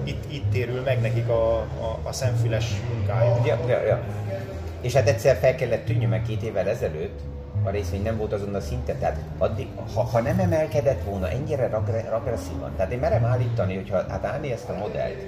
Itt, 0.04 0.32
itt 0.32 0.50
térül 0.50 0.82
meg 0.82 1.00
nekik 1.00 1.28
a, 1.28 1.56
a, 1.58 1.98
a 2.02 2.12
szemfüles 2.12 2.72
munkája. 2.94 3.36
Ja, 3.44 3.58
ja, 3.66 3.82
ja. 3.82 4.00
És 4.80 4.92
hát 4.92 5.08
egyszer 5.08 5.36
fel 5.36 5.54
kellett 5.54 5.84
tűnjön 5.84 6.10
meg 6.10 6.22
két 6.22 6.42
évvel 6.42 6.68
ezelőtt, 6.68 7.20
a 7.66 7.70
részvény 7.70 8.02
nem 8.02 8.16
volt 8.16 8.32
azon 8.32 8.54
a 8.54 8.60
szinten. 8.60 8.98
Tehát 8.98 9.18
addig, 9.38 9.66
ha, 9.94 10.02
ha 10.02 10.20
nem 10.20 10.38
emelkedett 10.38 11.04
volna 11.04 11.28
ennyire 11.28 11.82
agresszívan, 12.12 12.72
tehát 12.76 12.92
én 12.92 12.98
merem 12.98 13.24
állítani, 13.24 13.74
hogyha 13.74 14.04
hát 14.08 14.24
állni 14.24 14.52
ezt 14.52 14.68
a 14.68 14.76
modellt, 14.76 15.18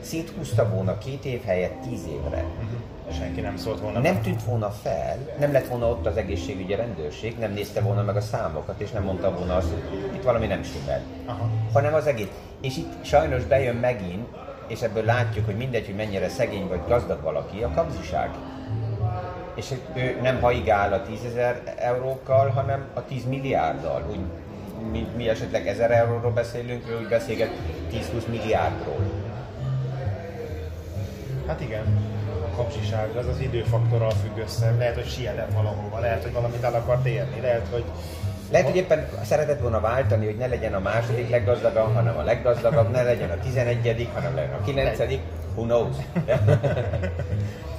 széthúzta 0.00 0.68
volna 0.68 0.98
két 0.98 1.24
év 1.24 1.44
helyett 1.44 1.80
tíz 1.88 2.06
évre. 2.06 2.42
Uh-huh. 2.42 3.18
Senki 3.18 3.40
nem 3.40 3.56
szólt 3.56 3.80
volna. 3.80 3.98
Nem 3.98 4.20
tűnt 4.20 4.44
volna 4.44 4.70
fel, 4.70 5.18
nem 5.38 5.52
lett 5.52 5.68
volna 5.68 5.88
ott 5.88 6.06
az 6.06 6.16
egészségügyi 6.16 6.74
rendőrség, 6.74 7.38
nem 7.38 7.52
nézte 7.52 7.80
volna 7.80 8.02
meg 8.02 8.16
a 8.16 8.20
számokat, 8.20 8.80
és 8.80 8.90
nem 8.90 9.02
mondta 9.02 9.34
volna 9.34 9.56
azt, 9.56 9.68
hogy 9.68 10.14
itt 10.14 10.22
valami 10.22 10.46
nem 10.46 10.62
stimmel. 10.62 11.00
Aha. 11.26 11.48
Hanem 11.72 11.94
az 11.94 12.06
egész. 12.06 12.28
És 12.60 12.76
itt 12.76 13.04
sajnos 13.04 13.44
bejön 13.44 13.76
megint, 13.76 14.26
és 14.66 14.80
ebből 14.80 15.04
látjuk, 15.04 15.44
hogy 15.44 15.56
mindegy, 15.56 15.86
hogy 15.86 15.94
mennyire 15.94 16.28
szegény 16.28 16.68
vagy 16.68 16.80
gazdag 16.88 17.22
valaki, 17.22 17.62
a 17.62 17.70
kapziság 17.70 18.30
és 19.54 19.72
ő 19.94 20.18
nem 20.22 20.40
haigál 20.40 20.92
a 20.92 21.02
10 21.02 21.24
ezer 21.24 21.74
eurókkal, 21.76 22.48
hanem 22.48 22.86
a 22.94 23.04
10 23.04 23.24
milliárddal. 23.24 24.04
Úgy, 24.10 24.20
mi, 24.90 25.06
mi 25.16 25.28
esetleg 25.28 25.66
1000 25.66 25.90
euróról 25.90 26.30
beszélünk, 26.30 26.88
ő 26.88 26.98
úgy 27.00 27.08
beszélget 27.08 27.50
10-20 27.92 28.26
milliárdról. 28.28 29.00
Hát 31.46 31.60
igen, 31.60 31.84
a 32.52 32.56
kapcsiság 32.56 33.16
az 33.16 33.26
az 33.26 33.40
időfaktorral 33.40 34.10
függ 34.10 34.38
össze. 34.44 34.74
Lehet, 34.78 34.94
hogy 34.94 35.08
sietett 35.08 35.52
valahova, 35.52 35.98
lehet, 35.98 36.22
hogy 36.22 36.32
valamit 36.32 36.62
el 36.62 36.74
akart 36.74 37.06
érni, 37.06 37.40
lehet, 37.40 37.66
hogy 37.70 37.84
lehet, 38.50 38.66
hogy 38.66 38.76
éppen 38.76 39.08
szeretett 39.24 39.60
volna 39.60 39.80
váltani, 39.80 40.24
hogy 40.24 40.36
ne 40.36 40.46
legyen 40.46 40.74
a 40.74 40.78
második 40.78 41.30
leggazdagabb, 41.30 41.94
hanem 41.94 42.16
a 42.16 42.22
leggazdagabb, 42.22 42.90
ne 42.90 43.02
legyen 43.02 43.30
a 43.30 43.38
tizenegyedik, 43.38 44.08
hanem 44.14 44.34
legyen 44.34 44.54
a 44.60 44.64
kilencedik. 44.64 45.20
Who 45.54 45.62
knows? 45.62 45.96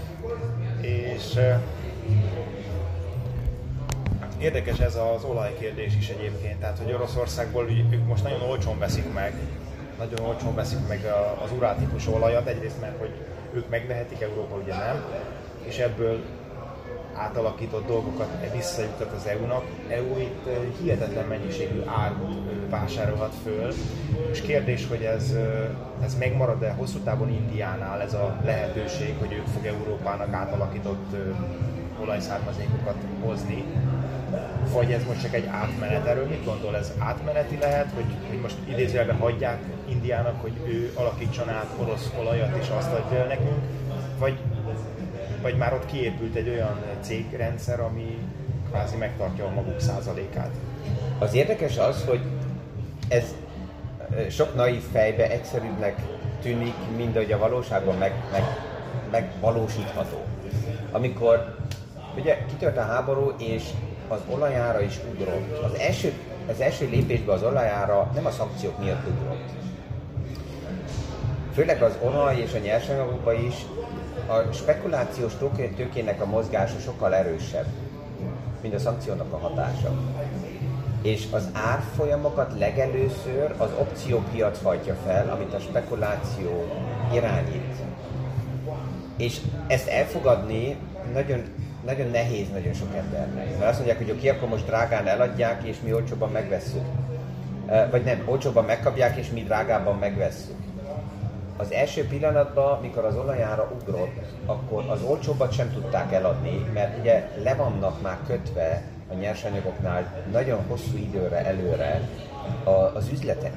Érdekes 4.40 4.80
ez 4.80 4.96
az 4.96 5.24
olajkérdés 5.24 5.96
is 5.96 6.10
egyébként, 6.10 6.60
tehát 6.60 6.78
hogy 6.78 6.94
Oroszországból 6.94 7.70
ők 7.92 8.08
most 8.08 8.24
nagyon 8.24 8.42
olcsón 8.42 8.80
veszik 8.80 9.14
meg, 9.14 9.34
nagyon 9.98 10.26
olcsón 10.26 10.56
veszik 10.56 10.88
meg 10.88 11.06
az 11.44 11.52
urál 11.58 11.78
típusú 11.78 12.14
olajat, 12.14 12.48
egyrészt 12.48 12.82
mert 12.82 13.00
hogy 13.00 13.12
ők 13.54 13.70
megvehetik, 13.70 14.22
Európa 14.22 14.56
ugye 14.56 14.76
nem, 14.76 15.04
és 15.64 15.78
ebből 15.78 16.24
átalakított 17.16 17.88
dolgokat 17.88 18.52
visszajutat 18.54 19.12
az 19.12 19.26
EU-nak. 19.28 19.64
EU 19.90 20.18
itt 20.18 20.50
hihetetlen 20.82 21.26
mennyiségű 21.26 21.82
árut 21.86 22.36
vásárolhat 22.70 23.34
föl, 23.44 23.74
és 24.32 24.42
kérdés, 24.42 24.88
hogy 24.88 25.02
ez, 25.02 25.36
ez 26.04 26.18
megmarad-e 26.18 26.72
hosszú 26.72 26.98
távon 27.00 27.30
Indiánál 27.30 28.02
ez 28.02 28.14
a 28.14 28.38
lehetőség, 28.44 29.16
hogy 29.20 29.34
ők 29.34 29.46
fog 29.46 29.66
Európának 29.66 30.34
átalakított 30.34 31.16
olajszármazékokat 32.02 32.96
hozni, 33.24 33.64
vagy 34.74 34.92
ez 34.92 35.04
most 35.08 35.22
csak 35.22 35.34
egy 35.34 35.46
átmenet. 35.46 36.06
Erről 36.06 36.28
mit 36.28 36.46
gondol? 36.46 36.76
Ez 36.76 36.92
átmeneti 36.98 37.58
lehet, 37.58 37.88
hogy, 37.94 38.06
hogy 38.30 38.40
most 38.42 38.56
idézőjelben 38.70 39.18
hagyják 39.18 39.60
Indiának, 39.90 40.42
hogy 40.42 40.54
ő 40.66 40.92
alakítson 40.96 41.50
át 41.50 41.76
orosz 41.82 42.12
olajat 42.20 42.58
és 42.58 42.68
azt 42.78 42.92
adja 42.92 43.26
nekünk, 43.26 43.62
vagy 44.20 44.38
vagy 45.46 45.58
már 45.58 45.74
ott 45.74 45.86
kiépült 45.86 46.36
egy 46.36 46.50
olyan 46.50 46.80
cégrendszer, 47.02 47.80
ami 47.80 48.18
kvázi 48.70 48.96
megtartja 48.96 49.46
a 49.46 49.50
maguk 49.50 49.80
százalékát. 49.80 50.50
Az 51.20 51.34
érdekes 51.34 51.78
az, 51.78 52.06
hogy 52.08 52.20
ez 53.08 53.24
sok 54.30 54.56
naív 54.56 54.82
fejbe 54.92 55.30
egyszerűbbnek 55.30 56.02
tűnik, 56.42 56.74
mint 56.98 57.16
hogy 57.16 57.32
a 57.32 57.38
valóságban 57.38 57.98
meg, 57.98 58.14
meg, 58.32 58.44
megvalósítható. 59.12 60.24
Amikor 60.92 61.56
ugye 62.18 62.46
kitört 62.46 62.78
a 62.78 62.82
háború, 62.82 63.34
és 63.38 63.64
az 64.08 64.20
olajára 64.30 64.82
is 64.82 65.00
ugrott. 65.12 65.64
Az 65.64 65.80
első, 65.80 66.14
az 66.50 66.60
első 66.60 66.90
lépésben 66.90 67.36
az 67.36 67.44
olajára 67.44 68.12
nem 68.14 68.26
a 68.26 68.32
szankciók 68.32 68.80
miatt 68.80 69.08
ugrott. 69.08 69.50
Főleg 71.54 71.82
az 71.82 71.98
olaj 72.02 72.38
és 72.38 72.54
a 72.54 72.58
nyersanyagokban 72.58 73.46
is 73.46 73.56
a 74.28 74.52
spekulációs 74.52 75.34
tőkének 75.76 76.22
a 76.22 76.26
mozgása 76.26 76.80
sokkal 76.80 77.16
erősebb, 77.16 77.66
mint 78.62 78.74
a 78.74 78.80
szankciónak 78.80 79.34
a 79.34 79.38
hatása. 79.38 79.92
És 81.02 81.26
az 81.32 81.50
árfolyamokat 81.54 82.60
legelőször 82.60 83.54
az 83.58 83.70
opciópiac 83.80 84.62
hajtja 84.64 84.96
fel, 85.06 85.30
amit 85.30 85.54
a 85.54 85.60
spekuláció 85.60 86.66
irányít. 87.14 87.76
És 89.18 89.42
ezt 89.68 89.88
elfogadni 89.88 90.78
nagyon, 91.14 91.44
nagyon 91.86 92.10
nehéz 92.10 92.50
nagyon 92.50 92.74
sok 92.74 92.96
embernek. 92.96 93.58
Mert 93.58 93.70
azt 93.70 93.78
mondják, 93.78 93.98
hogy 93.98 94.12
oké, 94.12 94.30
akkor 94.30 94.50
most 94.50 94.66
drágán 94.66 95.08
eladják, 95.08 95.64
és 95.64 95.76
mi 95.84 95.94
olcsóban 95.94 96.32
megvesszük. 96.32 96.86
Vagy 97.92 98.04
nem, 98.04 98.24
olcsóban 98.26 98.66
megkapják, 98.66 99.18
és 99.18 99.30
mi 99.30 99.44
drágában 99.44 99.98
megvesszük 99.98 100.65
az 101.58 101.72
első 101.72 102.08
pillanatban, 102.08 102.82
mikor 102.82 103.06
az 103.06 103.16
olajára 103.16 103.72
ugrott, 103.80 104.14
akkor 104.46 104.84
az 104.88 105.02
olcsóbbat 105.04 105.52
sem 105.52 105.72
tudták 105.72 106.12
eladni, 106.14 106.66
mert 106.74 107.00
ugye 107.00 107.30
le 107.44 107.56
vannak 107.56 108.02
már 108.02 108.18
kötve 108.28 108.84
a 109.12 109.14
nyersanyagoknál 109.14 110.24
nagyon 110.32 110.64
hosszú 110.68 110.98
időre 110.98 111.46
előre 111.46 112.02
a, 112.64 112.70
az 112.70 113.10
üzletek. 113.12 113.54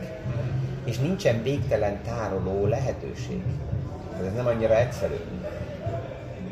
És 0.85 0.99
nincsen 0.99 1.43
végtelen 1.43 2.03
tároló 2.03 2.67
lehetőség. 2.67 3.43
Ez 4.27 4.35
nem 4.35 4.47
annyira 4.47 4.77
egyszerű. 4.77 5.17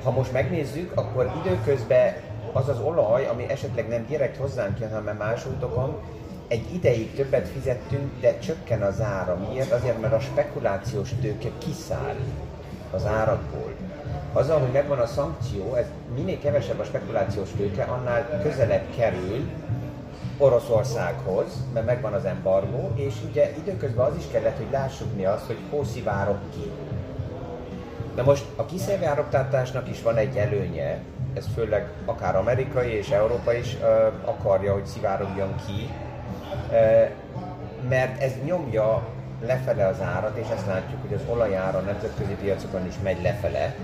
Ha 0.02 0.10
most 0.10 0.32
megnézzük, 0.32 0.92
akkor 0.94 1.30
időközben 1.44 2.14
az 2.52 2.68
az 2.68 2.80
olaj, 2.80 3.26
ami 3.26 3.48
esetleg 3.48 3.88
nem 3.88 4.06
direkt 4.08 4.36
hozzánk 4.36 4.78
jön, 4.80 4.92
hanem 4.92 5.16
más 5.16 5.46
útokon, 5.46 5.96
egy 6.48 6.74
ideig 6.74 7.14
többet 7.14 7.48
fizettünk, 7.48 8.20
de 8.20 8.38
csökken 8.38 8.82
az 8.82 9.00
ára. 9.00 9.38
Miért? 9.48 9.72
Azért, 9.72 10.00
mert 10.00 10.12
a 10.12 10.20
spekulációs 10.20 11.10
tőke 11.20 11.48
kiszáll 11.58 12.16
az 12.90 13.06
árakból. 13.06 13.72
Azzal, 14.32 14.60
hogy 14.60 14.72
megvan 14.72 14.98
a 14.98 15.06
szankció, 15.06 15.74
ez 15.74 15.86
minél 16.14 16.38
kevesebb 16.38 16.78
a 16.78 16.84
spekulációs 16.84 17.48
tőke, 17.56 17.82
annál 17.82 18.40
közelebb 18.42 18.84
kerül 18.96 19.50
Oroszországhoz, 20.38 21.64
mert 21.72 21.86
megvan 21.86 22.12
az 22.12 22.24
embargó, 22.24 22.92
és 22.94 23.14
ugye 23.30 23.52
időközben 23.58 24.06
az 24.06 24.16
is 24.16 24.24
kellett, 24.32 24.56
hogy 24.56 24.70
lássuk 24.70 25.16
mi 25.16 25.24
az, 25.24 25.40
hogy 25.46 25.58
hol 25.70 25.84
szivárok 25.84 26.38
ki. 26.50 26.70
Na 28.16 28.22
most 28.22 28.44
a 28.56 28.66
kiszivárogtatásnak 28.66 29.88
is 29.88 30.02
van 30.02 30.16
egy 30.16 30.36
előnye, 30.36 30.98
ez 31.34 31.46
főleg 31.54 31.88
akár 32.04 32.36
amerikai 32.36 32.90
és 32.90 33.10
Európa 33.10 33.52
is 33.52 33.74
uh, 33.74 34.12
akarja, 34.24 34.72
hogy 34.72 34.86
szivárogjon 34.86 35.54
ki, 35.66 35.88
mert 37.88 38.22
ez 38.22 38.32
nyomja 38.44 39.06
lefele 39.46 39.86
az 39.86 40.00
árat, 40.00 40.36
és 40.36 40.46
ezt 40.56 40.66
látjuk, 40.66 41.00
hogy 41.00 41.12
az 41.12 41.20
olajára 41.28 41.78
a 41.78 41.80
nemzetközi 41.80 42.32
piacokon 42.32 42.86
is 42.86 42.94
megy 43.02 43.22
lefele. 43.22 43.74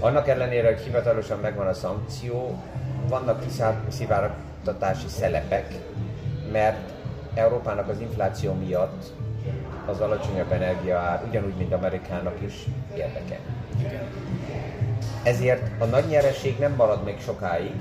Annak 0.00 0.28
ellenére, 0.28 0.66
hogy 0.66 0.80
hivatalosan 0.80 1.38
megvan 1.38 1.66
a 1.66 1.74
szankció, 1.74 2.62
vannak 3.08 3.42
kiszivárogtatási 3.84 5.08
szelepek, 5.08 5.74
mert 6.52 6.90
Európának 7.34 7.88
az 7.88 8.00
infláció 8.00 8.52
miatt 8.52 9.12
az 9.86 10.00
alacsonyabb 10.00 10.52
energiaár, 10.52 11.22
ugyanúgy, 11.28 11.54
mint 11.56 11.72
Amerikának 11.72 12.36
is 12.40 12.64
érdeke. 12.94 13.38
Ezért 15.22 15.62
a 15.78 15.84
nagy 15.84 16.06
nyereség 16.06 16.58
nem 16.58 16.72
marad 16.72 17.04
még 17.04 17.20
sokáig, 17.20 17.74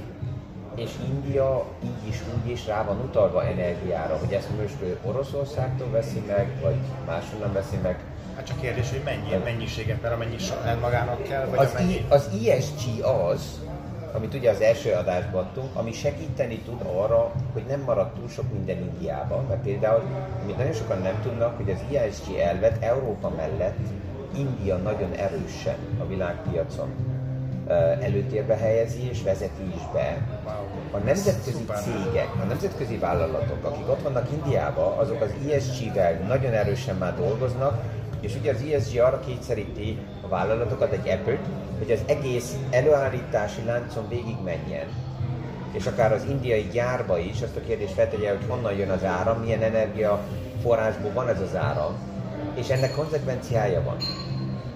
és 0.76 0.92
India 1.10 1.66
így 1.84 2.08
is 2.10 2.22
úgy 2.36 2.52
is 2.52 2.66
rá 2.66 2.84
van 2.84 3.00
utalva 3.00 3.44
energiára, 3.44 4.18
hogy 4.18 4.34
ezt 4.34 4.50
most 4.62 4.76
ő 4.82 5.00
Oroszországtól 5.04 5.90
veszi 5.90 6.24
meg, 6.28 6.52
vagy 6.62 6.76
máshonnan 7.06 7.54
veszi 7.54 7.78
meg. 7.84 8.00
Hát 8.36 8.46
csak 8.46 8.60
kérdés, 8.60 8.90
hogy 8.90 9.02
mennyi, 9.04 9.44
mennyiséget, 9.44 10.02
mert 10.02 10.14
amennyi 10.14 10.36
magának 10.82 11.24
kell, 11.24 11.46
vagy 11.46 11.60
az, 11.60 11.72
amennyi... 11.72 11.94
I, 11.94 12.06
az 12.10 12.30
ESG 12.48 13.04
az, 13.04 13.60
amit 14.14 14.34
ugye 14.34 14.50
az 14.50 14.62
első 14.62 14.92
adásban 14.92 15.44
adtunk, 15.44 15.76
ami 15.76 15.92
segíteni 15.92 16.58
tud 16.58 16.82
arra, 16.82 17.32
hogy 17.54 17.64
nem 17.68 17.82
marad 17.82 18.12
túl 18.12 18.30
sok 18.30 18.52
minden 18.52 18.78
Indiában, 18.78 19.46
mert 19.46 19.62
például, 19.62 20.02
amit 20.44 20.58
nagyon 20.58 20.74
sokan 20.74 21.02
nem 21.02 21.22
tudnak, 21.24 21.58
hogy 21.58 21.70
az 21.70 21.96
ESG 21.96 22.34
elvet 22.34 22.84
Európa 22.84 23.30
mellett 23.30 23.78
India 24.36 24.76
nagyon 24.76 25.12
erősen 25.14 25.78
a 26.00 26.08
világpiacon 26.08 26.90
előtérbe 28.02 28.56
helyezi 28.56 29.10
és 29.10 29.24
vezeti 29.24 29.64
is 29.76 29.82
be. 29.94 30.18
A 30.96 30.98
nemzetközi 30.98 31.66
cégek, 31.84 32.30
a 32.42 32.46
nemzetközi 32.46 32.98
vállalatok, 32.98 33.66
akik 33.66 33.90
ott 33.90 34.02
vannak 34.02 34.32
Indiában, 34.32 34.98
azok 34.98 35.22
az 35.22 35.52
ESG-vel 35.52 36.14
nagyon 36.28 36.54
erősen 36.54 36.96
már 36.96 37.16
dolgoznak, 37.16 37.82
és 38.20 38.36
ugye 38.40 38.54
az 38.54 38.62
ESG 38.74 39.00
arra 39.00 39.20
kényszeríti 39.20 39.98
a 40.22 40.28
vállalatokat, 40.28 40.92
egy 40.92 41.10
apple 41.10 41.40
hogy 41.78 41.92
az 41.92 42.00
egész 42.06 42.56
előállítási 42.70 43.64
láncon 43.66 44.08
végig 44.10 44.36
menjen. 44.44 44.88
És 45.72 45.86
akár 45.86 46.14
az 46.14 46.24
indiai 46.30 46.68
gyárba 46.72 47.18
is 47.18 47.42
azt 47.42 47.56
a 47.56 47.66
kérdést 47.68 47.94
feltegye, 47.94 48.30
hogy 48.30 48.46
honnan 48.48 48.74
jön 48.74 48.90
az 48.90 49.04
áram, 49.04 49.40
milyen 49.40 49.62
energiaforrásból 49.62 51.12
van 51.14 51.28
ez 51.28 51.42
az 51.42 51.56
áram, 51.56 51.96
és 52.54 52.70
ennek 52.70 52.96
konzekvenciája 52.96 53.84
van. 53.84 53.98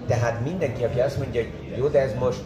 Tehát 0.06 0.44
mindenki, 0.44 0.84
aki 0.84 1.00
azt 1.00 1.18
mondja, 1.18 1.40
hogy 1.40 1.76
jó, 1.76 1.88
de 1.88 2.00
ez 2.00 2.14
most 2.18 2.40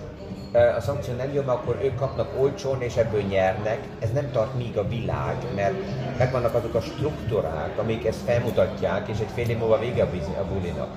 a 0.54 0.80
szankció 0.80 1.14
nem 1.14 1.32
jön, 1.32 1.48
akkor 1.48 1.78
ők 1.82 1.94
kapnak 1.94 2.40
olcsón, 2.40 2.82
és 2.82 2.96
ebből 2.96 3.22
nyernek. 3.22 3.78
Ez 3.98 4.12
nem 4.12 4.30
tart 4.30 4.54
míg 4.54 4.78
a 4.78 4.88
világ, 4.88 5.36
mert 5.54 5.74
megvannak 6.18 6.54
azok 6.54 6.74
a 6.74 6.80
struktúrák, 6.80 7.78
amik 7.78 8.06
ezt 8.06 8.24
felmutatják, 8.24 9.08
és 9.08 9.18
egy 9.18 9.30
fél 9.34 9.48
év 9.48 9.58
múlva 9.58 9.78
vége 9.78 10.02
a 10.38 10.44
bulinak. 10.52 10.90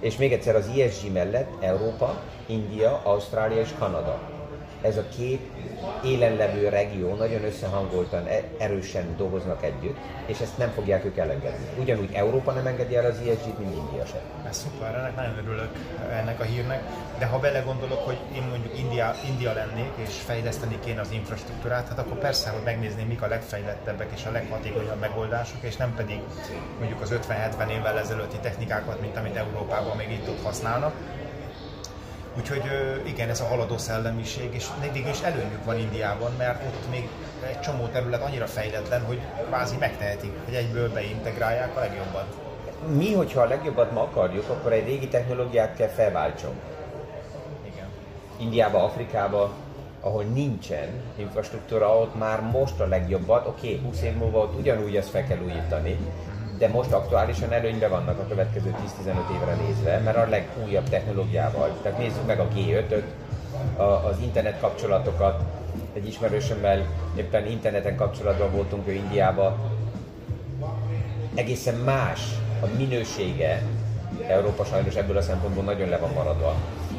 És 0.00 0.16
még 0.16 0.32
egyszer 0.32 0.54
az 0.54 0.68
ESG 0.78 1.12
mellett 1.12 1.50
Európa, 1.60 2.20
India, 2.46 3.00
Ausztrália 3.04 3.60
és 3.60 3.70
Kanada 3.78 4.31
ez 4.82 4.96
a 4.96 5.04
két 5.16 5.40
élenlevő 6.04 6.68
regió 6.68 7.14
nagyon 7.14 7.44
összehangoltan, 7.44 8.26
e- 8.26 8.42
erősen 8.58 9.16
dolgoznak 9.16 9.64
együtt, 9.64 9.96
és 10.26 10.40
ezt 10.40 10.58
nem 10.58 10.70
fogják 10.70 11.04
ők 11.04 11.16
elengedni. 11.16 11.66
Ugyanúgy 11.78 12.12
Európa 12.12 12.52
nem 12.52 12.66
engedi 12.66 12.96
el 12.96 13.04
az 13.04 13.16
ESG-t, 13.18 13.58
mint 13.58 13.76
India 13.76 14.06
sem. 14.06 14.20
Ez 14.48 14.56
szuper, 14.56 14.94
ennek 14.94 15.16
nagyon 15.16 15.38
örülök 15.38 15.70
ennek 16.10 16.40
a 16.40 16.44
hírnek, 16.44 16.82
de 17.18 17.26
ha 17.26 17.38
belegondolok, 17.38 18.04
hogy 18.04 18.18
én 18.34 18.42
mondjuk 18.50 18.78
India, 18.78 19.14
India 19.28 19.52
lennék, 19.52 19.92
és 19.96 20.14
fejleszteni 20.24 20.78
kéne 20.84 21.00
az 21.00 21.10
infrastruktúrát, 21.10 21.88
hát 21.88 21.98
akkor 21.98 22.18
persze, 22.18 22.50
hogy 22.50 22.62
megnézném, 22.64 23.06
mik 23.06 23.22
a 23.22 23.26
legfejlettebbek 23.26 24.10
és 24.14 24.24
a 24.24 24.30
leghatékonyabb 24.30 25.00
megoldások, 25.00 25.62
és 25.62 25.76
nem 25.76 25.94
pedig 25.94 26.20
mondjuk 26.78 27.00
az 27.00 27.14
50-70 27.28 27.70
évvel 27.70 27.98
ezelőtti 27.98 28.36
technikákat, 28.36 29.00
mint 29.00 29.16
amit 29.16 29.36
Európában 29.36 29.96
még 29.96 30.10
itt 30.10 30.28
ott 30.28 30.42
használnak, 30.42 30.94
Úgyhogy 32.38 32.62
igen, 33.04 33.28
ez 33.28 33.40
a 33.40 33.44
haladó 33.44 33.78
szellemiség, 33.78 34.54
és 34.54 34.66
végül 34.92 35.10
is 35.10 35.20
előnyük 35.20 35.64
van 35.64 35.78
Indiában, 35.78 36.32
mert 36.38 36.64
ott 36.64 36.90
még 36.90 37.08
egy 37.46 37.60
csomó 37.60 37.86
terület 37.86 38.22
annyira 38.22 38.46
fejletlen, 38.46 39.04
hogy 39.04 39.20
kvázi 39.46 39.76
megtehetik, 39.76 40.32
hogy 40.44 40.54
egyből 40.54 40.92
beintegrálják 40.92 41.76
a 41.76 41.80
legjobbat. 41.80 42.26
Mi, 42.96 43.12
hogyha 43.12 43.40
a 43.40 43.46
legjobbat 43.46 43.92
ma 43.92 44.00
akarjuk, 44.00 44.48
akkor 44.48 44.72
egy 44.72 44.84
régi 44.84 45.08
technológiát 45.08 45.76
kell 45.76 45.88
felváltsunk. 45.88 46.60
Igen. 47.66 47.86
Indiába, 48.38 48.84
Afrikába, 48.84 49.52
ahol 50.00 50.22
nincsen 50.22 50.88
infrastruktúra, 51.16 51.98
ott 51.98 52.18
már 52.18 52.40
most 52.40 52.80
a 52.80 52.86
legjobbat, 52.86 53.46
oké, 53.46 53.74
okay, 53.74 53.84
20 53.84 54.02
év 54.02 54.16
múlva 54.16 54.38
ott 54.38 54.58
ugyanúgy 54.58 54.96
ezt 54.96 55.08
fel 55.08 55.26
kell 55.26 55.38
újítani, 55.44 55.98
de 56.62 56.68
most 56.68 56.92
aktuálisan 56.92 57.52
előnyben 57.52 57.90
vannak 57.90 58.18
a 58.18 58.26
következő 58.28 58.74
10-15 59.04 59.34
évre 59.34 59.54
nézve, 59.54 59.98
mert 59.98 60.16
a 60.16 60.28
legújabb 60.28 60.88
technológiával. 60.88 61.78
Tehát 61.82 61.98
nézzük 61.98 62.26
meg 62.26 62.40
a 62.40 62.48
G5-öt, 62.56 63.04
az 63.76 64.18
internet 64.20 64.60
kapcsolatokat, 64.60 65.42
egy 65.92 66.06
ismerősömmel 66.06 66.86
éppen 67.16 67.46
interneten 67.46 67.96
kapcsolatban 67.96 68.50
voltunk 68.50 68.88
ő 68.88 68.92
Indiában. 68.92 69.54
Egészen 71.34 71.74
más 71.74 72.20
a 72.60 72.66
minősége, 72.76 73.62
Európa 74.28 74.64
sajnos 74.64 74.94
ebből 74.94 75.16
a 75.16 75.22
szempontból 75.22 75.64
nagyon 75.64 75.88
le 75.88 75.96
van 75.96 76.10
maradva, 76.14 76.54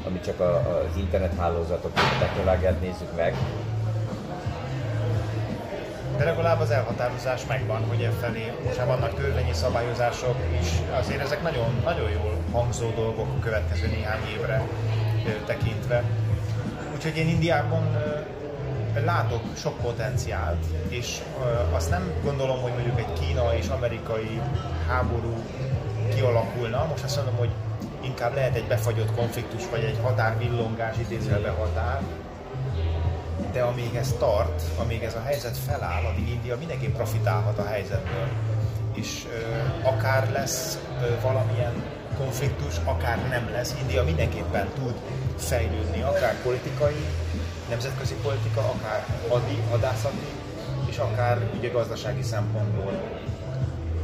amit 0.07 0.23
csak 0.23 0.39
az 0.39 0.97
internethálózatok, 0.97 1.91
a 1.95 2.19
technológiát 2.19 2.81
nézzük 2.81 3.15
meg, 3.15 3.35
de 6.17 6.23
legalább 6.23 6.59
az 6.59 6.71
elhatározás 6.71 7.45
megvan, 7.45 7.85
hogy 7.87 8.01
e 8.01 8.09
felé, 8.09 8.53
most 8.65 8.77
már 8.77 8.87
vannak 8.87 9.13
törvényi 9.13 9.53
szabályozások 9.53 10.35
is, 10.61 10.67
azért 10.99 11.21
ezek 11.21 11.41
nagyon, 11.41 11.81
nagyon 11.83 12.09
jól 12.09 12.37
hangzó 12.51 12.89
dolgok 12.89 13.27
a 13.37 13.39
következő 13.39 13.87
néhány 13.87 14.21
évre 14.37 14.63
tekintve. 15.45 16.03
Úgyhogy 16.95 17.17
én 17.17 17.27
Indiában 17.27 17.97
látok 19.05 19.41
sok 19.57 19.77
potenciált, 19.77 20.65
és 20.87 21.19
azt 21.71 21.89
nem 21.89 22.13
gondolom, 22.23 22.61
hogy 22.61 22.71
mondjuk 22.71 22.99
egy 22.99 23.13
kína 23.19 23.55
és 23.55 23.67
amerikai 23.67 24.41
háború 24.87 25.33
kialakulna. 26.15 26.85
Most 26.89 27.03
azt 27.03 27.15
mondom, 27.15 27.35
hogy 27.35 27.49
inkább 28.01 28.33
lehet 28.33 28.55
egy 28.55 28.67
befagyott 28.67 29.15
konfliktus, 29.15 29.69
vagy 29.69 29.83
egy 29.83 29.99
határvillongás, 30.01 30.95
idézőjelbe 30.97 31.49
határ, 31.49 32.01
de 33.51 33.61
amíg 33.61 33.95
ez 33.95 34.15
tart, 34.19 34.61
amíg 34.77 35.03
ez 35.03 35.15
a 35.15 35.21
helyzet 35.21 35.57
feláll, 35.57 36.03
addig 36.03 36.29
India 36.29 36.57
mindenképp 36.57 36.95
profitálhat 36.95 37.57
a 37.57 37.65
helyzetből. 37.65 38.27
És 38.93 39.25
ö, 39.31 39.87
akár 39.87 40.31
lesz 40.31 40.79
ö, 41.01 41.21
valamilyen 41.21 41.83
konfliktus, 42.17 42.77
akár 42.83 43.17
nem 43.29 43.49
lesz, 43.51 43.75
India 43.81 44.03
mindenképpen 44.03 44.67
tud 44.75 44.93
fejlődni, 45.37 46.01
akár 46.01 46.41
politikai, 46.41 47.05
nemzetközi 47.69 48.13
politika, 48.13 48.59
akár 48.59 49.05
hadi, 49.29 49.61
hadászati, 49.69 50.27
és 50.89 50.97
akár 50.97 51.37
ugye 51.57 51.69
gazdasági 51.69 52.21
szempontból. 52.21 52.91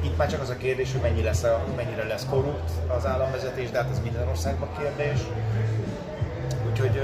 Itt 0.04 0.18
már 0.18 0.30
csak 0.30 0.42
az 0.42 0.50
a 0.50 0.58
kérdés, 0.58 0.92
hogy 0.92 1.02
mennyi 1.02 1.24
lesz 1.24 1.44
a, 1.44 1.64
mennyire 1.76 2.04
lesz 2.04 2.26
korrupt 2.30 2.72
az 2.88 3.06
államvezetés, 3.06 3.70
de 3.70 3.78
hát 3.78 3.92
ez 3.92 4.00
minden 4.00 4.28
országban 4.28 4.70
kérdés. 4.78 5.20
Úgyhogy 6.70 7.02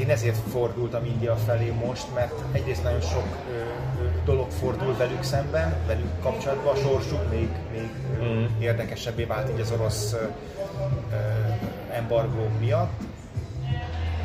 én 0.00 0.10
ezért 0.10 0.36
fordultam 0.50 1.04
India 1.04 1.36
felé 1.36 1.72
most, 1.84 2.14
mert 2.14 2.34
egyrészt 2.52 2.82
nagyon 2.82 3.00
sok 3.00 3.26
ö, 3.50 3.52
ö, 3.52 4.08
dolog 4.24 4.50
fordul 4.50 4.96
velük 4.96 5.22
szemben, 5.22 5.74
velük 5.86 6.20
kapcsolatban, 6.22 6.74
a 6.74 6.78
sorsuk 6.78 7.30
még, 7.30 7.48
még 7.72 7.90
mm. 8.22 8.44
érdekesebbé 8.60 9.24
vált 9.24 9.50
így 9.50 9.60
az 9.60 9.70
orosz 9.70 10.12
ö, 10.12 10.24
embargó 11.92 12.48
miatt. 12.60 13.00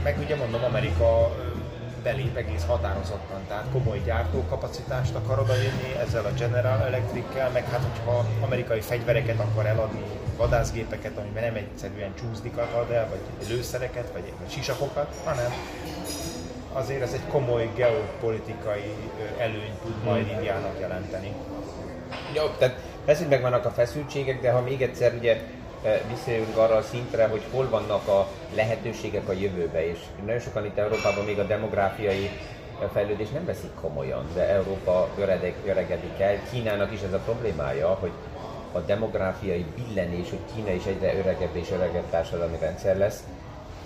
Meg 0.04 0.18
ugye 0.24 0.36
mondom, 0.36 0.64
Amerika 0.64 1.36
belép 2.06 2.36
egész 2.36 2.66
határozottan, 2.66 3.42
tehát 3.48 3.66
komoly 3.72 4.02
gyártókapacitást 4.06 5.16
akar 5.16 5.40
odavinni 5.40 5.96
ezzel 6.00 6.26
a 6.26 6.32
General 6.38 6.82
Electric-kel, 6.82 7.50
meg 7.50 7.70
hát 7.70 7.82
hogyha 7.92 8.26
amerikai 8.42 8.80
fegyvereket 8.80 9.40
akar 9.40 9.66
eladni, 9.66 10.04
vadászgépeket, 10.38 11.18
amiben 11.18 11.44
nem 11.44 11.56
egyszerűen 11.56 12.14
csúszdikat 12.20 12.74
ad 12.74 12.92
el, 12.92 13.08
vagy 13.10 13.48
lőszereket, 13.50 14.12
vagy, 14.14 14.34
vagy 14.40 14.52
sisakokat, 14.52 15.16
hanem 15.24 15.54
azért 16.74 17.02
ez 17.02 17.14
egy 17.14 17.28
komoly 17.30 17.70
geopolitikai 17.76 18.94
előny 19.38 19.74
tud 19.84 20.04
majd. 20.04 20.28
Indiának 20.28 20.80
jelenteni. 20.80 21.34
Jó, 22.34 22.44
tehát 22.58 22.80
persze, 23.06 23.22
hogy 23.22 23.32
megvannak 23.32 23.66
a 23.66 23.72
feszültségek, 23.72 24.42
de 24.42 24.52
ha 24.52 24.62
még 24.62 24.82
egyszer 24.82 25.14
ugye 25.14 25.42
visszajövünk 26.10 26.58
arra 26.58 26.76
a 26.76 26.82
szintre, 26.82 27.28
hogy 27.28 27.42
hol 27.52 27.70
vannak 27.70 28.08
a 28.08 28.28
lehetőségek 28.56 29.30
a 29.30 29.32
jövőbe, 29.32 29.90
és 29.90 30.00
nagyon 30.26 30.40
sokan 30.40 30.66
itt 30.66 30.78
Európában 30.78 31.26
még 31.26 31.40
a 31.40 31.44
demográfiai 31.44 32.30
fejlődés 32.94 33.30
nem 33.30 33.46
veszik 33.46 33.74
komolyan, 33.82 34.26
de 34.34 34.50
Európa 34.50 35.10
öredek, 35.18 35.56
öregedik 35.66 36.20
el. 36.20 36.36
Kínának 36.52 36.92
is 36.92 37.02
ez 37.02 37.14
a 37.14 37.18
problémája, 37.18 37.88
hogy 37.88 38.12
a 38.72 38.80
demográfiai 38.80 39.66
billenés, 39.76 40.30
hogy 40.30 40.40
Kína 40.56 40.72
is 40.72 40.86
egyre 40.86 41.18
öregebb 41.18 41.56
és 41.56 41.72
öregebb 41.72 42.10
társadalmi 42.10 42.58
rendszer 42.60 42.98
lesz, 42.98 43.24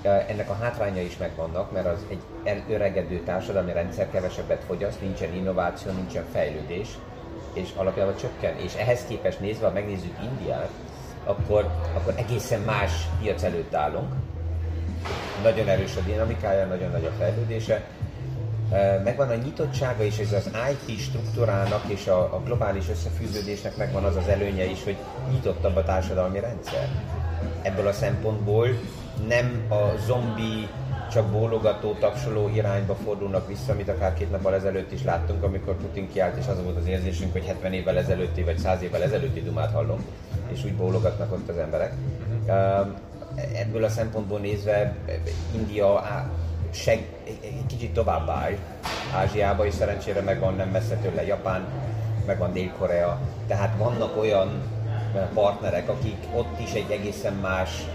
ennek 0.02 0.50
a 0.50 0.58
hátránya 0.62 1.02
is 1.02 1.18
megvannak, 1.18 1.72
mert 1.72 1.86
az 1.86 2.06
egy 2.44 2.64
öregedő 2.70 3.20
társadalmi 3.20 3.72
rendszer 3.72 4.10
kevesebbet 4.12 4.64
fogyaszt, 4.64 5.02
nincsen 5.02 5.34
innováció, 5.34 5.92
nincsen 5.92 6.26
fejlődés, 6.32 6.88
és 7.54 7.70
alapjában 7.76 8.16
csökken. 8.16 8.58
És 8.58 8.74
ehhez 8.76 9.06
képest 9.08 9.40
nézve, 9.40 9.68
ha 9.68 9.74
megnézzük 9.74 10.18
Indiát, 10.24 10.70
akkor, 11.30 11.70
akkor 11.96 12.14
egészen 12.16 12.62
más 12.62 12.92
piac 13.22 13.44
előtt 13.44 13.76
állunk. 13.76 14.14
Nagyon 15.44 15.68
erős 15.68 15.96
a 15.96 16.02
dinamikája, 16.02 16.66
nagyon 16.66 16.92
nagy 16.92 17.06
a 17.06 17.12
fejlődése. 17.18 17.84
Megvan 19.04 19.30
a 19.30 19.36
nyitottsága 19.36 20.04
és 20.04 20.18
ez 20.18 20.34
az 20.34 20.52
IT 20.72 21.00
struktúrának 21.00 21.84
és 21.88 22.08
a, 22.08 22.20
a 22.20 22.42
globális 22.46 22.90
összefűződésnek 22.90 23.78
megvan 23.78 24.04
az 24.04 24.16
az 24.16 24.28
előnye 24.28 24.66
is, 24.66 24.84
hogy 24.84 24.98
nyitottabb 25.32 25.76
a 25.76 25.84
társadalmi 25.84 26.40
rendszer. 26.40 26.88
Ebből 27.62 27.88
a 27.88 27.94
szempontból 27.94 28.68
nem 29.28 29.66
a 29.70 29.98
zombi 30.06 30.68
csak 31.12 31.26
bólogató, 31.26 31.94
tapsoló 31.94 32.50
irányba 32.54 32.96
fordulnak 32.96 33.48
vissza, 33.48 33.72
amit 33.72 33.90
akár 33.90 34.14
két 34.14 34.32
nappal 34.32 34.54
ezelőtt 34.54 34.92
is 34.92 35.04
láttunk, 35.04 35.44
amikor 35.44 35.76
Putin 35.76 36.10
kiállt, 36.12 36.38
és 36.38 36.48
az 36.48 36.64
volt 36.64 36.78
az 36.78 36.88
érzésünk, 36.88 37.32
hogy 37.32 37.46
70 37.46 37.74
évvel 37.74 37.98
ezelőtti 37.98 38.44
vagy 38.44 38.58
100 38.58 38.82
évvel 38.82 39.04
ezelőtti 39.04 39.42
dumát 39.42 39.72
hallom, 39.72 40.06
és 40.52 40.64
úgy 40.66 40.74
bólogatnak 40.74 41.32
ott 41.32 41.50
az 41.50 41.58
emberek. 41.58 41.94
Ebből 43.56 43.84
a 43.84 43.90
szempontból 43.90 44.40
nézve 44.40 44.96
India 45.56 46.04
seg, 46.70 47.06
egy 47.42 47.66
kicsit 47.68 47.94
tovább 47.94 48.30
áll 48.30 48.52
Ázsiába, 49.16 49.66
és 49.66 49.74
szerencsére 49.74 50.22
megvan 50.22 50.56
nem 50.56 50.70
messze 50.70 50.96
tőle 50.96 51.26
Japán, 51.26 51.66
megvan 52.26 52.54
Dél-Korea, 52.54 53.20
tehát 53.48 53.78
vannak 53.78 54.18
olyan 54.18 54.62
partnerek, 55.34 55.90
akik 55.90 56.18
ott 56.36 56.60
is 56.60 56.74
egy 56.74 56.92
egészen 56.92 57.34
más 57.34 57.86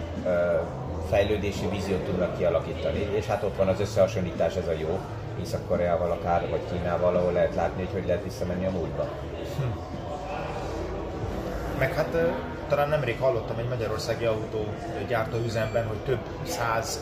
fejlődési 1.11 1.69
víziót 1.69 2.05
tudnak 2.05 2.37
kialakítani, 2.37 3.09
és 3.15 3.27
hát 3.27 3.43
ott 3.43 3.57
van 3.57 3.69
az 3.69 3.81
összehasonlítás, 3.81 4.55
ez 4.55 4.67
a 4.67 4.73
jó, 4.73 5.01
Észak-Koreával 5.41 6.11
akár, 6.11 6.49
vagy 6.51 6.61
Kínával, 6.71 7.17
ahol 7.17 7.33
lehet 7.33 7.55
látni, 7.55 7.83
hogy 7.85 7.93
hogy 7.93 8.07
lehet 8.07 8.23
visszamenni 8.23 8.67
a 8.67 8.71
múltba. 8.71 9.09
Hm. 9.57 9.79
Meg 11.79 11.95
hát 11.95 12.17
talán 12.69 12.89
nemrég 12.89 13.19
hallottam 13.19 13.59
egy 13.59 13.69
magyarországi 13.69 14.25
autógyártó 14.25 15.37
üzemben, 15.45 15.87
hogy 15.87 15.97
több 15.97 16.21
száz, 16.43 17.01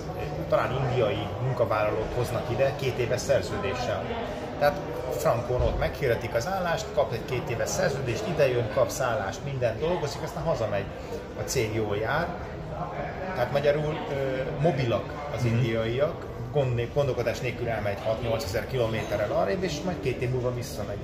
talán 0.49 0.73
indiai 0.85 1.27
munkavállalót 1.43 2.13
hoznak 2.17 2.51
ide 2.51 2.73
két 2.77 2.99
éves 2.99 3.21
szerződéssel. 3.21 4.05
Tehát 4.59 4.81
frankon 5.11 5.63
ott 5.63 5.79
meghirdetik 5.79 6.35
az 6.35 6.49
állást, 6.49 6.87
kap 6.95 7.13
egy 7.13 7.25
két 7.25 7.51
éves 7.51 7.69
szerződést, 7.69 8.29
idejön, 8.29 8.71
kap 8.75 8.89
szállást, 8.89 9.45
mindent 9.45 9.81
dolgozik, 9.81 10.23
aztán 10.23 10.43
hazamegy. 10.43 10.85
A 11.39 11.43
cég 11.45 11.75
jól 11.75 11.97
jár, 11.97 12.29
tehát 13.35 13.53
magyarul 13.53 13.95
mobilak 14.61 15.31
az 15.37 15.45
mm-hmm. 15.45 15.57
indiaiak, 15.57 16.27
gond, 16.53 16.89
gondolkodás 16.95 17.41
nélkül 17.41 17.69
elmegy 17.69 17.99
6-8 18.25 18.45
ezer 18.45 18.67
kilométerrel 18.67 19.33
arrébb, 19.33 19.63
és 19.63 19.81
majd 19.85 19.97
két 20.01 20.21
év 20.21 20.31
múlva 20.31 20.55
visszamegy. 20.55 20.99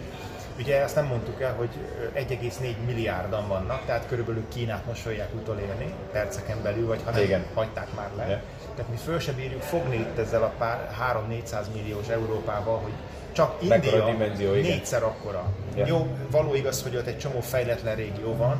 Ugye 0.58 0.82
ezt 0.82 0.94
nem 0.94 1.06
mondtuk 1.06 1.40
el, 1.40 1.54
hogy 1.54 1.68
1,4 2.14 2.74
milliárdan 2.86 3.48
vannak, 3.48 3.84
tehát 3.86 4.06
körülbelül 4.08 4.44
Kínát 4.48 4.86
mosolják 4.86 5.34
utolérni 5.34 5.92
perceken 6.12 6.62
belül, 6.62 6.86
vagy 6.86 7.00
ha 7.04 7.10
nem, 7.10 7.22
Igen. 7.22 7.44
hagyták 7.54 7.94
már 7.94 8.08
le. 8.16 8.26
Yeah. 8.26 8.40
Tehát 8.76 8.90
mi 8.90 8.96
föl 8.96 9.18
sem 9.18 9.34
bírjuk 9.34 9.60
fogni 9.60 9.96
itt 9.96 10.18
ezzel 10.18 10.42
a 10.42 10.52
pár 10.58 10.90
3-400 11.30 11.54
milliós 11.74 12.08
Európával, 12.08 12.78
hogy 12.78 12.92
csak 13.32 13.62
India 13.62 14.04
dimenzió, 14.04 14.52
négyszer 14.52 15.02
akkora. 15.02 15.44
Yeah. 15.74 15.88
Jó, 15.88 16.06
való 16.30 16.54
igaz, 16.54 16.82
hogy 16.82 16.96
ott 16.96 17.06
egy 17.06 17.18
csomó 17.18 17.40
fejletlen 17.40 17.94
régió 17.94 18.36
van, 18.36 18.56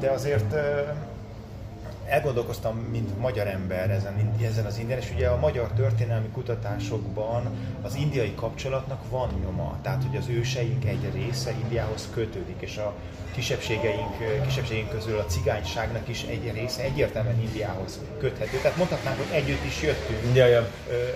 de 0.00 0.10
azért 0.10 0.54
elgondolkoztam, 2.08 2.76
mint 2.76 3.18
magyar 3.18 3.46
ember 3.46 3.90
ezen, 3.90 4.36
ezen 4.42 4.64
az 4.64 4.78
indián, 4.78 4.98
és 4.98 5.10
ugye 5.14 5.28
a 5.28 5.38
magyar 5.38 5.68
történelmi 5.72 6.28
kutatásokban 6.28 7.50
az 7.82 7.94
indiai 7.94 8.34
kapcsolatnak 8.34 9.10
van 9.10 9.28
nyoma, 9.44 9.78
tehát 9.82 10.02
hogy 10.02 10.16
az 10.16 10.28
őseink 10.28 10.84
egy 10.84 11.10
része 11.14 11.50
Indiához 11.50 12.08
kötődik, 12.14 12.56
és 12.58 12.76
a 12.76 12.94
kisebbségeink, 13.34 14.42
kisebbségeink 14.46 14.90
közül 14.90 15.18
a 15.18 15.24
cigányságnak 15.24 16.08
is 16.08 16.22
egy 16.22 16.52
része 16.54 16.82
egyértelműen 16.82 17.40
Indiához 17.40 18.00
köthető. 18.18 18.56
Tehát 18.56 18.76
mondhatnánk, 18.76 19.16
hogy 19.16 19.36
együtt 19.36 19.64
is 19.64 19.82
jöttünk 19.82 20.34
ja, 20.34 20.46
ja. 20.46 20.68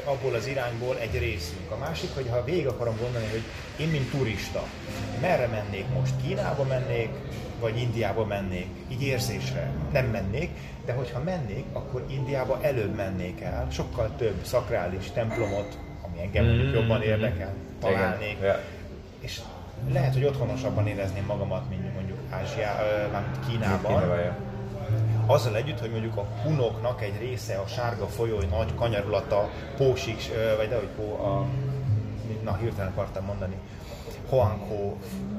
abból 0.04 0.34
az 0.34 0.46
irányból 0.46 0.98
egy 0.98 1.18
részünk. 1.18 1.70
A 1.70 1.76
másik, 1.76 2.14
hogy 2.14 2.28
ha 2.30 2.44
végig 2.44 2.66
akarom 2.66 2.96
gondolni, 3.00 3.28
hogy 3.30 3.42
én, 3.76 3.88
mint 3.88 4.10
turista, 4.10 4.64
merre 5.20 5.46
mennék 5.46 5.84
most? 5.94 6.12
Kínába 6.26 6.64
mennék, 6.64 7.10
vagy 7.60 7.78
Indiába 7.78 8.24
mennék, 8.24 8.68
így 8.88 9.02
érzésre 9.02 9.70
nem 9.92 10.06
mennék, 10.06 10.50
de 10.84 10.92
hogyha 10.92 11.22
mennék, 11.22 11.64
akkor 11.72 12.04
Indiába 12.08 12.58
előbb 12.62 12.94
mennék 12.94 13.40
el, 13.40 13.66
sokkal 13.70 14.10
több 14.16 14.44
szakrális 14.44 15.10
templomot, 15.10 15.78
ami 16.02 16.20
engem 16.20 16.44
mm-hmm. 16.44 16.72
jobban 16.72 17.02
érdekel, 17.02 17.52
találnék. 17.80 18.36
Igen. 18.38 18.56
És 19.20 19.40
lehet, 19.92 20.12
hogy 20.12 20.24
otthonosabban 20.24 20.86
érezném 20.86 21.24
magamat, 21.24 21.68
mint 21.68 21.94
mondjuk 21.94 22.18
Ázsia, 22.30 22.76
mint 23.12 23.48
Kínában. 23.48 24.02
Azzal 25.26 25.56
együtt, 25.56 25.80
hogy 25.80 25.90
mondjuk 25.90 26.16
a 26.16 26.26
hunoknak 26.42 27.02
egy 27.02 27.18
része 27.18 27.56
a 27.56 27.66
sárga 27.66 28.06
folyói 28.06 28.46
nagy 28.46 28.74
kanyarulata, 28.74 29.50
Pósik, 29.76 30.22
vagy 30.56 30.68
de 30.68 30.76
hogy 30.76 30.88
Pó, 30.96 31.24
a, 31.24 31.46
na 32.42 32.56
hirtelen 32.56 32.90
akartam 32.90 33.24
mondani, 33.24 33.54
Hoangho 34.30 34.96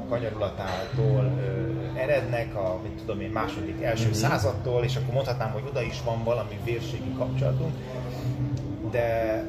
kanyarulatától 0.09 1.31
ö, 1.39 1.99
erednek, 1.99 2.55
a 2.55 2.79
mit 2.83 2.91
tudom 2.91 3.21
én, 3.21 3.29
második, 3.29 3.81
első 3.81 4.03
mm-hmm. 4.03 4.13
századtól, 4.13 4.83
és 4.83 4.95
akkor 4.95 5.13
mondhatnám, 5.13 5.51
hogy 5.51 5.63
oda 5.69 5.81
is 5.81 6.01
van 6.05 6.23
valami 6.23 6.59
vérségi 6.63 7.13
kapcsolatunk, 7.17 7.73
de, 8.91 9.43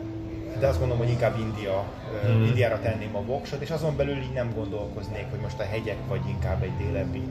de 0.59 0.67
azt 0.67 0.79
gondolom, 0.79 1.03
hogy 1.03 1.13
inkább 1.13 1.39
India, 1.39 1.85
mm-hmm. 2.27 2.45
Indiára 2.45 2.81
tenném 2.81 3.17
a 3.17 3.23
voksot, 3.23 3.63
és 3.63 3.71
azon 3.71 3.97
belül 3.97 4.17
így 4.17 4.33
nem 4.33 4.53
gondolkoznék, 4.55 5.27
hogy 5.31 5.41
most 5.41 5.61
a 5.61 5.65
hegyek, 5.65 5.99
vagy 6.09 6.21
inkább 6.29 6.63
egy 6.63 6.77
délebbi 6.77 7.23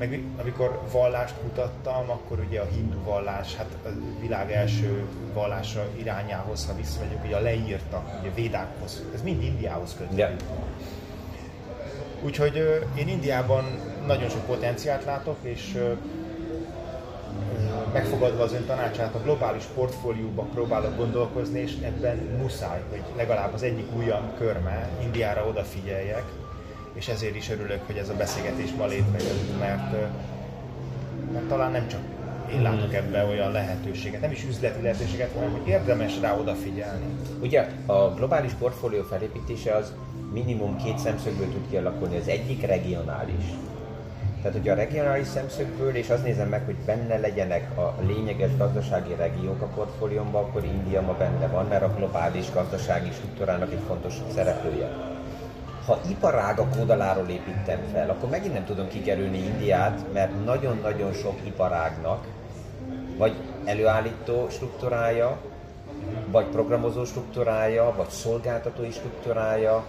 meg 0.00 0.22
amikor 0.40 0.80
vallást 0.92 1.34
mutattam, 1.42 2.10
akkor 2.10 2.38
ugye 2.48 2.60
a 2.60 2.66
hindu 2.74 3.02
vallás, 3.04 3.56
hát 3.56 3.76
a 3.84 3.88
világ 4.20 4.52
első 4.52 5.06
vallása 5.34 5.86
irányához, 5.98 6.66
ha 6.66 6.74
visszamegyünk, 6.74 7.24
ugye 7.24 7.36
a 7.36 7.40
leírtak, 7.40 8.20
ugye 8.20 8.30
védákhoz, 8.34 9.02
ez 9.14 9.22
mind 9.22 9.42
Indiához 9.42 9.94
kötődik. 9.98 10.18
Yeah. 10.18 10.32
Úgyhogy 12.22 12.84
én 12.98 13.08
Indiában 13.08 13.64
nagyon 14.06 14.28
sok 14.28 14.46
potenciált 14.46 15.04
látok, 15.04 15.36
és 15.42 15.78
megfogadva 17.92 18.42
az 18.42 18.52
ön 18.52 18.66
tanácsát, 18.66 19.14
a 19.14 19.22
globális 19.22 19.64
portfólióba 19.74 20.42
próbálok 20.42 20.96
gondolkozni, 20.96 21.60
és 21.60 21.72
ebben 21.82 22.16
muszáj, 22.16 22.80
hogy 22.90 23.02
legalább 23.16 23.54
az 23.54 23.62
egyik 23.62 23.86
ujjam 23.96 24.32
körme 24.38 24.88
Indiára 25.02 25.46
odafigyeljek, 25.46 26.24
és 26.92 27.08
ezért 27.08 27.36
is 27.36 27.50
örülök, 27.50 27.80
hogy 27.86 27.96
ez 27.96 28.08
a 28.08 28.14
beszélgetés 28.14 28.70
ma 28.76 28.86
létrejött, 28.86 29.58
mert, 29.58 29.92
mert 31.32 31.48
talán 31.48 31.70
nem 31.70 31.88
csak 31.88 32.00
én 32.52 32.62
látok 32.62 32.94
ebben 32.94 33.28
olyan 33.28 33.52
lehetőséget, 33.52 34.20
nem 34.20 34.30
is 34.30 34.44
üzleti 34.44 34.82
lehetőséget, 34.82 35.32
hanem 35.34 35.50
hogy 35.50 35.68
érdemes 35.68 36.20
rá 36.20 36.36
odafigyelni. 36.38 37.04
Ugye 37.42 37.68
a 37.86 38.14
globális 38.14 38.52
portfólió 38.52 39.02
felépítése 39.02 39.74
az 39.74 39.92
minimum 40.32 40.76
két 40.76 40.98
szemszögből 40.98 41.48
tud 41.52 41.70
kialakulni. 41.70 42.16
Az 42.16 42.28
egyik 42.28 42.66
regionális. 42.66 43.44
Tehát, 44.42 44.56
hogyha 44.56 44.72
a 44.72 44.76
regionális 44.76 45.26
szemszögből, 45.26 45.94
és 45.96 46.10
azt 46.10 46.24
nézem 46.24 46.48
meg, 46.48 46.64
hogy 46.64 46.76
benne 46.86 47.18
legyenek 47.18 47.78
a 47.78 47.94
lényeges 48.06 48.56
gazdasági 48.56 49.14
regiók 49.14 49.62
a 49.62 49.66
portfóliómban, 49.66 50.44
akkor 50.44 50.64
India 50.64 51.00
ma 51.00 51.12
benne 51.12 51.46
van, 51.46 51.66
mert 51.66 51.82
a 51.82 51.94
globális 51.96 52.52
gazdasági 52.52 53.10
struktúrának 53.10 53.72
egy 53.72 53.82
fontos 53.86 54.14
szereplője. 54.34 54.88
Ha 55.86 56.00
iparágak 56.08 56.76
oldaláról 56.78 57.28
építem 57.28 57.78
fel, 57.92 58.10
akkor 58.10 58.28
megint 58.28 58.52
nem 58.52 58.64
tudom 58.64 58.88
kikerülni 58.88 59.38
Indiát, 59.38 60.12
mert 60.12 60.44
nagyon-nagyon 60.44 61.12
sok 61.12 61.34
iparágnak 61.44 62.26
vagy 63.16 63.34
előállító 63.64 64.46
struktúrája, 64.50 65.38
vagy 66.30 66.46
programozó 66.46 67.04
struktúrája, 67.04 67.94
vagy 67.96 68.08
szolgáltatói 68.08 68.90
struktúrája, 68.90 69.84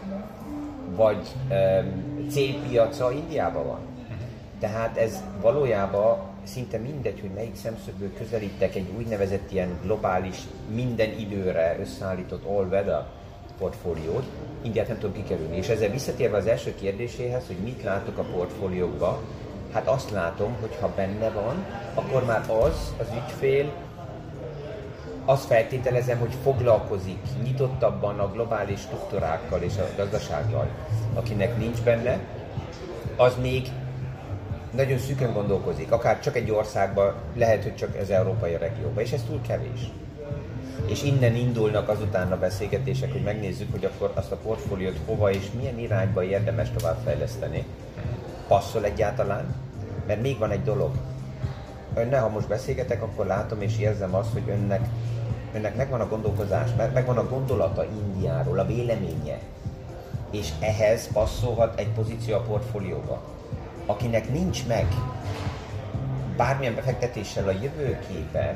vagy 0.96 1.28
um, 1.50 2.28
célpiaca 2.30 3.12
Indiában 3.12 3.66
van. 3.66 3.80
Tehát 4.60 4.98
ez 4.98 5.24
valójában 5.42 6.18
szinte 6.44 6.78
mindegy, 6.78 7.20
hogy 7.20 7.30
melyik 7.30 7.56
szemszögből 7.56 8.14
közelítek 8.14 8.76
egy 8.76 8.90
úgynevezett 8.98 9.52
ilyen 9.52 9.80
globális, 9.84 10.38
minden 10.74 11.20
időre 11.20 11.78
összeállított 11.80 12.46
all-weather 12.46 13.06
portfóliót, 13.58 14.24
Indiát 14.62 14.88
nem 14.88 15.00
tudom 15.00 15.16
kikerülni. 15.16 15.58
És 15.58 15.68
ezzel 15.68 15.90
visszatérve 15.90 16.38
az 16.38 16.48
első 16.48 16.76
kérdéséhez, 16.76 17.48
hogy 17.48 17.58
mit 17.64 17.84
látok 17.84 18.18
a 18.18 18.24
portfóliókba, 18.24 19.22
hát 19.72 19.88
azt 19.88 20.12
látom, 20.12 20.56
hogy 20.60 20.78
ha 20.80 20.92
benne 20.96 21.30
van, 21.30 21.66
akkor 21.94 22.26
már 22.26 22.50
az, 22.50 22.94
az 23.00 23.08
ügyfél, 23.14 23.72
azt 25.26 25.46
feltételezem, 25.46 26.20
hogy 26.20 26.34
foglalkozik 26.44 27.20
nyitottabban 27.44 28.20
a 28.20 28.32
globális 28.32 28.80
struktúrákkal 28.80 29.62
és 29.62 29.78
a 29.78 29.90
gazdasággal. 29.98 30.68
Akinek 31.14 31.58
nincs 31.58 31.82
benne, 31.82 32.20
az 33.16 33.34
még 33.42 33.68
nagyon 34.72 34.98
szűkön 34.98 35.34
gondolkozik, 35.34 35.92
akár 35.92 36.20
csak 36.20 36.36
egy 36.36 36.52
országban, 36.52 37.14
lehet, 37.36 37.64
hogy 37.64 37.76
csak 37.76 37.96
az 38.02 38.10
európai 38.10 38.58
regióban, 38.58 39.04
és 39.04 39.12
ez 39.12 39.24
túl 39.28 39.42
kevés. 39.48 39.92
És 40.86 41.04
innen 41.04 41.36
indulnak 41.36 41.90
azután 41.90 42.32
a 42.32 42.38
beszélgetések, 42.38 43.12
hogy 43.12 43.24
megnézzük, 43.24 43.72
hogy 43.72 43.86
akkor 43.86 44.12
azt 44.16 44.32
a 44.32 44.36
portfóliót 44.36 45.00
hova 45.06 45.32
és 45.32 45.52
milyen 45.58 45.80
irányba 45.80 46.24
érdemes 46.24 46.70
továbbfejleszteni. 46.78 47.66
Passzol 48.48 48.86
egyáltalán? 48.86 49.56
Mert 50.08 50.22
még 50.22 50.38
van 50.38 50.52
egy 50.52 50.64
dolog. 50.64 50.92
Önnel, 51.94 52.22
ha 52.22 52.30
most 52.30 52.48
beszélgetek, 52.48 53.02
akkor 53.02 53.26
látom 53.26 53.62
és 53.62 53.80
érzem 53.80 54.16
azt, 54.16 54.34
hogy 54.34 54.50
önnek, 54.50 54.88
önnek 55.54 55.76
megvan 55.76 56.02
a 56.02 56.08
gondolkozás, 56.08 56.70
megvan 56.94 57.18
a 57.18 57.30
gondolata 57.30 57.86
Indiáról, 57.86 58.60
a 58.60 58.66
véleménye. 58.66 59.40
És 60.32 60.50
ehhez 60.60 61.08
passzolhat 61.14 61.80
egy 61.80 61.90
pozíció 61.90 62.36
a 62.36 62.42
portfólióba 62.42 63.22
akinek 63.92 64.32
nincs 64.32 64.68
meg 64.68 64.88
bármilyen 66.38 66.76
befektetéssel 66.76 67.48
a 67.48 67.52
jövőképe, 67.62 68.56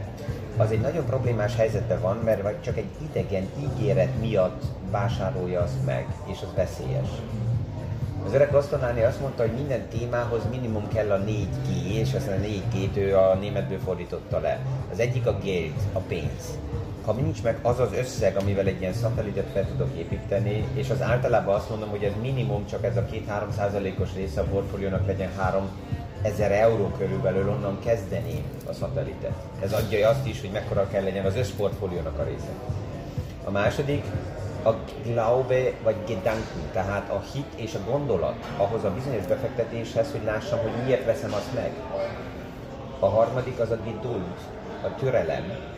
az 0.57 0.71
egy 0.71 0.81
nagyon 0.81 1.05
problémás 1.05 1.55
helyzetben 1.55 2.01
van, 2.01 2.17
mert 2.17 2.63
csak 2.63 2.77
egy 2.77 2.89
idegen 3.09 3.49
ígéret 3.59 4.19
miatt 4.19 4.63
vásárolja 4.91 5.61
azt 5.61 5.85
meg, 5.85 6.07
és 6.25 6.37
az 6.41 6.55
veszélyes. 6.55 7.09
Az 8.25 8.33
öreg 8.33 8.51
Rostonáni 8.51 9.03
azt 9.03 9.19
mondta, 9.19 9.41
hogy 9.41 9.51
minden 9.51 9.87
témához 9.87 10.41
minimum 10.49 10.87
kell 10.87 11.11
a 11.11 11.19
4G, 11.19 11.85
és 11.87 12.13
azt 12.13 12.27
a 12.27 12.31
4G-t 12.31 12.95
ő 12.95 13.17
a 13.17 13.35
németből 13.35 13.79
fordította 13.79 14.39
le. 14.39 14.59
Az 14.91 14.99
egyik 14.99 15.27
a 15.27 15.37
geld, 15.43 15.73
a 15.93 15.99
pénz 15.99 16.57
ha 17.05 17.11
nincs 17.11 17.43
meg 17.43 17.59
az 17.61 17.79
az 17.79 17.93
összeg, 17.93 18.37
amivel 18.37 18.65
egy 18.65 18.81
ilyen 18.81 18.93
szatelitet 18.93 19.47
fel 19.53 19.67
tudok 19.67 19.97
építeni, 19.97 20.67
és 20.73 20.89
az 20.89 21.01
általában 21.01 21.55
azt 21.55 21.69
mondom, 21.69 21.89
hogy 21.89 22.03
ez 22.03 22.11
minimum 22.21 22.65
csak 22.65 22.83
ez 22.83 22.97
a 22.97 23.05
2-3 23.05 23.51
százalékos 23.55 24.09
része 24.15 24.41
a 24.41 24.43
portfóliónak 24.43 25.07
legyen 25.07 25.29
3 25.37 25.69
ezer 26.21 26.51
euró 26.51 26.91
körülbelül 26.97 27.49
onnan 27.49 27.79
kezdeném 27.79 28.43
a 28.69 28.73
szatelitet. 28.73 29.35
Ez 29.63 29.73
adja 29.73 30.09
azt 30.09 30.27
is, 30.27 30.41
hogy 30.41 30.51
mekkora 30.51 30.87
kell 30.87 31.03
legyen 31.03 31.25
az 31.25 31.35
összportfóliónak 31.35 32.19
a 32.19 32.23
része. 32.23 32.51
A 33.43 33.51
második 33.51 34.03
a 34.63 34.73
glaube 35.03 35.71
vagy 35.83 35.95
gedanken, 36.07 36.69
tehát 36.71 37.09
a 37.09 37.23
hit 37.33 37.53
és 37.55 37.73
a 37.73 37.89
gondolat 37.91 38.35
ahhoz 38.57 38.83
a 38.83 38.93
bizonyos 38.93 39.25
befektetéshez, 39.25 40.11
hogy 40.11 40.23
lássam, 40.23 40.59
hogy 40.59 40.71
miért 40.85 41.05
veszem 41.05 41.33
azt 41.33 41.53
meg. 41.53 41.71
A 42.99 43.05
harmadik 43.05 43.59
az 43.59 43.71
a 43.71 43.77
geduld, 43.83 44.37
a 44.83 44.95
türelem, 44.95 45.74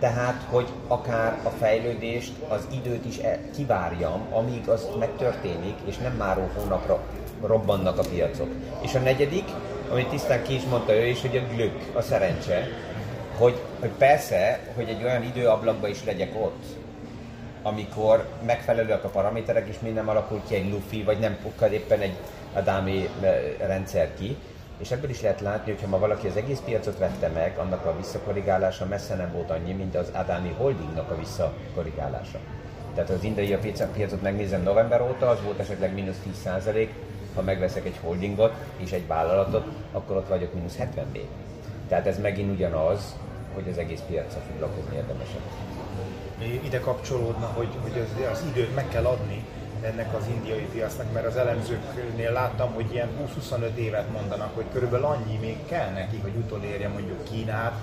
tehát, 0.00 0.42
hogy 0.50 0.68
akár 0.88 1.38
a 1.44 1.48
fejlődést, 1.48 2.32
az 2.48 2.68
időt 2.72 3.04
is 3.04 3.18
e- 3.18 3.40
kivárjam, 3.54 4.26
amíg 4.32 4.68
az 4.68 4.88
megtörténik, 4.98 5.76
és 5.84 5.96
nem 5.96 6.12
máró 6.12 6.50
hónapra 6.56 7.00
robbannak 7.42 7.98
a 7.98 8.08
piacok. 8.10 8.48
És 8.80 8.94
a 8.94 8.98
negyedik, 8.98 9.44
amit 9.90 10.08
tisztán 10.08 10.42
ki 10.42 10.54
is 10.54 10.62
mondta 10.64 10.94
ő 10.94 11.06
is, 11.06 11.20
hogy 11.20 11.36
a 11.36 11.54
glück, 11.54 11.96
a 11.96 12.00
szerencse, 12.02 12.68
hogy, 13.38 13.60
hogy 13.80 13.90
persze, 13.90 14.60
hogy 14.74 14.88
egy 14.88 15.04
olyan 15.04 15.22
időablakban 15.22 15.90
is 15.90 16.04
legyek 16.04 16.34
ott, 16.42 16.64
amikor 17.62 18.28
megfelelőek 18.46 19.04
a 19.04 19.08
paraméterek, 19.08 19.68
és 19.68 19.76
minden 19.82 20.08
alakul 20.08 20.42
ki 20.48 20.54
egy 20.54 20.70
lufi, 20.70 21.02
vagy 21.02 21.18
nem 21.18 21.38
pukkad 21.42 21.72
éppen 21.72 22.00
egy 22.00 22.16
adámi 22.52 23.08
eh, 23.20 23.40
rendszer 23.58 24.14
ki, 24.18 24.36
és 24.80 24.90
ebből 24.90 25.10
is 25.10 25.20
lehet 25.20 25.40
látni, 25.40 25.72
hogy 25.72 25.80
ha 25.80 25.88
ma 25.88 25.98
valaki 25.98 26.26
az 26.26 26.36
egész 26.36 26.60
piacot 26.64 26.98
vette 26.98 27.28
meg, 27.28 27.58
annak 27.58 27.86
a 27.86 27.96
visszakorrigálása 27.96 28.86
messze 28.86 29.14
nem 29.14 29.32
volt 29.32 29.50
annyi, 29.50 29.72
mint 29.72 29.94
az 29.94 30.10
Adani 30.12 30.54
Holdingnak 30.56 31.10
a 31.10 31.18
visszakorrigálása. 31.18 32.38
Tehát 32.94 33.10
az 33.10 33.24
indiai 33.24 33.58
piacot 33.92 34.22
megnézem 34.22 34.62
november 34.62 35.00
óta, 35.00 35.28
az 35.28 35.38
volt 35.44 35.58
esetleg 35.58 35.94
mínusz 35.94 36.20
10% 36.44 36.88
ha 37.34 37.42
megveszek 37.42 37.84
egy 37.84 37.98
holdingot 38.02 38.52
és 38.76 38.92
egy 38.92 39.06
vállalatot, 39.06 39.66
akkor 39.92 40.16
ott 40.16 40.28
vagyok 40.28 40.54
mínusz 40.54 40.76
70 40.76 41.06
b 41.12 41.18
Tehát 41.88 42.06
ez 42.06 42.18
megint 42.18 42.52
ugyanaz, 42.52 43.16
hogy 43.54 43.68
az 43.70 43.78
egész 43.78 44.00
piacra 44.06 44.40
foglalkozni 44.40 44.96
érdemesebb. 44.96 45.40
Ide 46.64 46.80
kapcsolódna, 46.80 47.46
hogy, 47.46 47.68
hogy 47.82 47.92
az, 48.00 48.30
az 48.30 48.44
időt 48.50 48.74
meg 48.74 48.88
kell 48.88 49.04
adni, 49.04 49.44
ennek 49.82 50.14
az 50.14 50.26
indiai 50.34 50.68
piacnak, 50.72 51.12
mert 51.12 51.26
az 51.26 51.36
elemzőknél 51.36 52.32
láttam, 52.32 52.72
hogy 52.72 52.92
ilyen 52.92 53.08
20-25 53.50 53.74
évet 53.74 54.12
mondanak, 54.12 54.54
hogy 54.54 54.64
körülbelül 54.72 55.06
annyi 55.06 55.38
még 55.40 55.56
kell 55.66 55.90
neki, 55.90 56.18
hogy 56.22 56.34
utolérje 56.36 56.88
mondjuk 56.88 57.24
Kínát, 57.24 57.74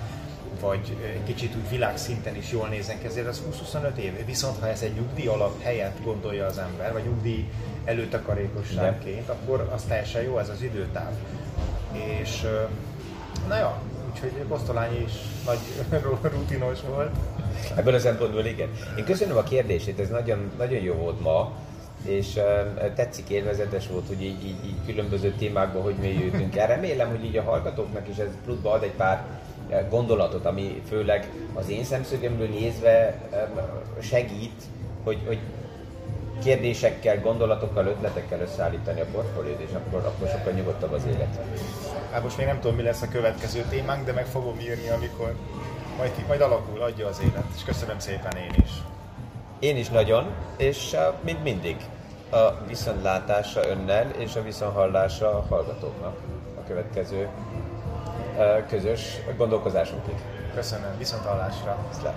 vagy 0.60 0.96
egy 1.14 1.24
kicsit 1.24 1.54
úgy 1.54 1.68
világszinten 1.68 2.36
is 2.36 2.52
jól 2.52 2.68
nézzen 2.68 2.98
ki, 2.98 3.06
ezért 3.06 3.26
az 3.26 3.42
20-25 3.72 3.96
év. 3.96 4.26
Viszont 4.26 4.58
ha 4.60 4.68
ez 4.68 4.82
egy 4.82 4.94
nyugdíj 4.94 5.26
alap 5.26 5.62
helyett 5.62 6.02
gondolja 6.04 6.46
az 6.46 6.58
ember, 6.58 6.92
vagy 6.92 7.04
nyugdíj 7.04 7.48
előtakarékosságként, 7.84 9.28
akkor 9.28 9.68
az 9.74 9.82
teljesen 9.82 10.22
jó 10.22 10.38
ez 10.38 10.48
az 10.48 10.62
időtáv. 10.62 11.12
És 11.92 12.46
na 13.48 13.58
jó, 13.58 13.68
úgyhogy 14.12 14.32
Bosztolányi 14.48 15.04
is 15.06 15.12
nagy 15.44 15.58
rutinos 16.32 16.78
volt. 16.88 17.16
Ebből 17.76 17.94
a 17.94 17.98
szempontból 17.98 18.44
igen. 18.44 18.68
Én 18.96 19.04
köszönöm 19.04 19.36
a 19.36 19.42
kérdését, 19.42 20.00
ez 20.00 20.08
nagyon, 20.08 20.50
nagyon 20.58 20.82
jó 20.82 20.94
volt 20.94 21.20
ma 21.20 21.52
és 22.08 22.40
tetszik, 22.94 23.28
élvezetes 23.28 23.88
volt, 23.88 24.06
hogy 24.06 24.22
így, 24.22 24.44
így, 24.44 24.64
így 24.64 24.86
különböző 24.86 25.34
témákban 25.38 25.82
hogy 25.82 25.94
mélyültünk 25.94 26.56
el. 26.56 26.66
Remélem, 26.66 27.08
hogy 27.08 27.24
így 27.24 27.36
a 27.36 27.42
hallgatóknak 27.42 28.08
is 28.08 28.16
ez 28.16 28.28
pluszba 28.44 28.70
ad 28.70 28.82
egy 28.82 28.92
pár 28.96 29.24
gondolatot, 29.90 30.46
ami 30.46 30.82
főleg 30.88 31.30
az 31.54 31.68
én 31.68 31.84
szemszögemből 31.84 32.48
nézve 32.48 33.20
segít, 34.00 34.62
hogy, 35.04 35.18
hogy 35.26 35.38
kérdésekkel, 36.42 37.20
gondolatokkal, 37.20 37.86
ötletekkel 37.86 38.40
összeállítani 38.40 39.00
a 39.00 39.06
portfóliót, 39.12 39.60
és 39.60 39.70
akkor, 39.74 40.04
akkor 40.04 40.28
sokkal 40.28 40.52
nyugodtabb 40.52 40.92
az 40.92 41.02
élet. 41.06 41.38
Hát 42.12 42.22
most 42.22 42.36
még 42.36 42.46
nem 42.46 42.60
tudom, 42.60 42.76
mi 42.76 42.82
lesz 42.82 43.02
a 43.02 43.08
következő 43.08 43.64
témánk, 43.70 44.04
de 44.04 44.12
meg 44.12 44.26
fogom 44.26 44.60
írni, 44.60 44.88
amikor 44.88 45.34
majd, 45.96 46.10
majd 46.26 46.40
alakul, 46.40 46.82
adja 46.82 47.06
az 47.06 47.20
élet. 47.20 47.44
És 47.56 47.62
köszönöm 47.64 47.98
szépen 47.98 48.36
én 48.36 48.54
is. 48.64 48.70
Én 49.58 49.76
is 49.76 49.88
nagyon, 49.88 50.26
és 50.56 50.96
mint 51.24 51.42
mindig, 51.42 51.76
a 52.30 52.64
viszontlátásra 52.66 53.68
önnel 53.68 54.10
és 54.10 54.36
a 54.36 54.42
viszonthallásra 54.42 55.28
a 55.28 55.44
hallgatóknak 55.48 56.16
a 56.58 56.66
következő 56.66 57.28
közös 58.68 59.16
gondolkozásunkig. 59.36 60.14
Köszönöm, 60.54 60.98
viszont 60.98 61.24
hallásra. 61.24 61.76
Viszlát. 61.88 62.14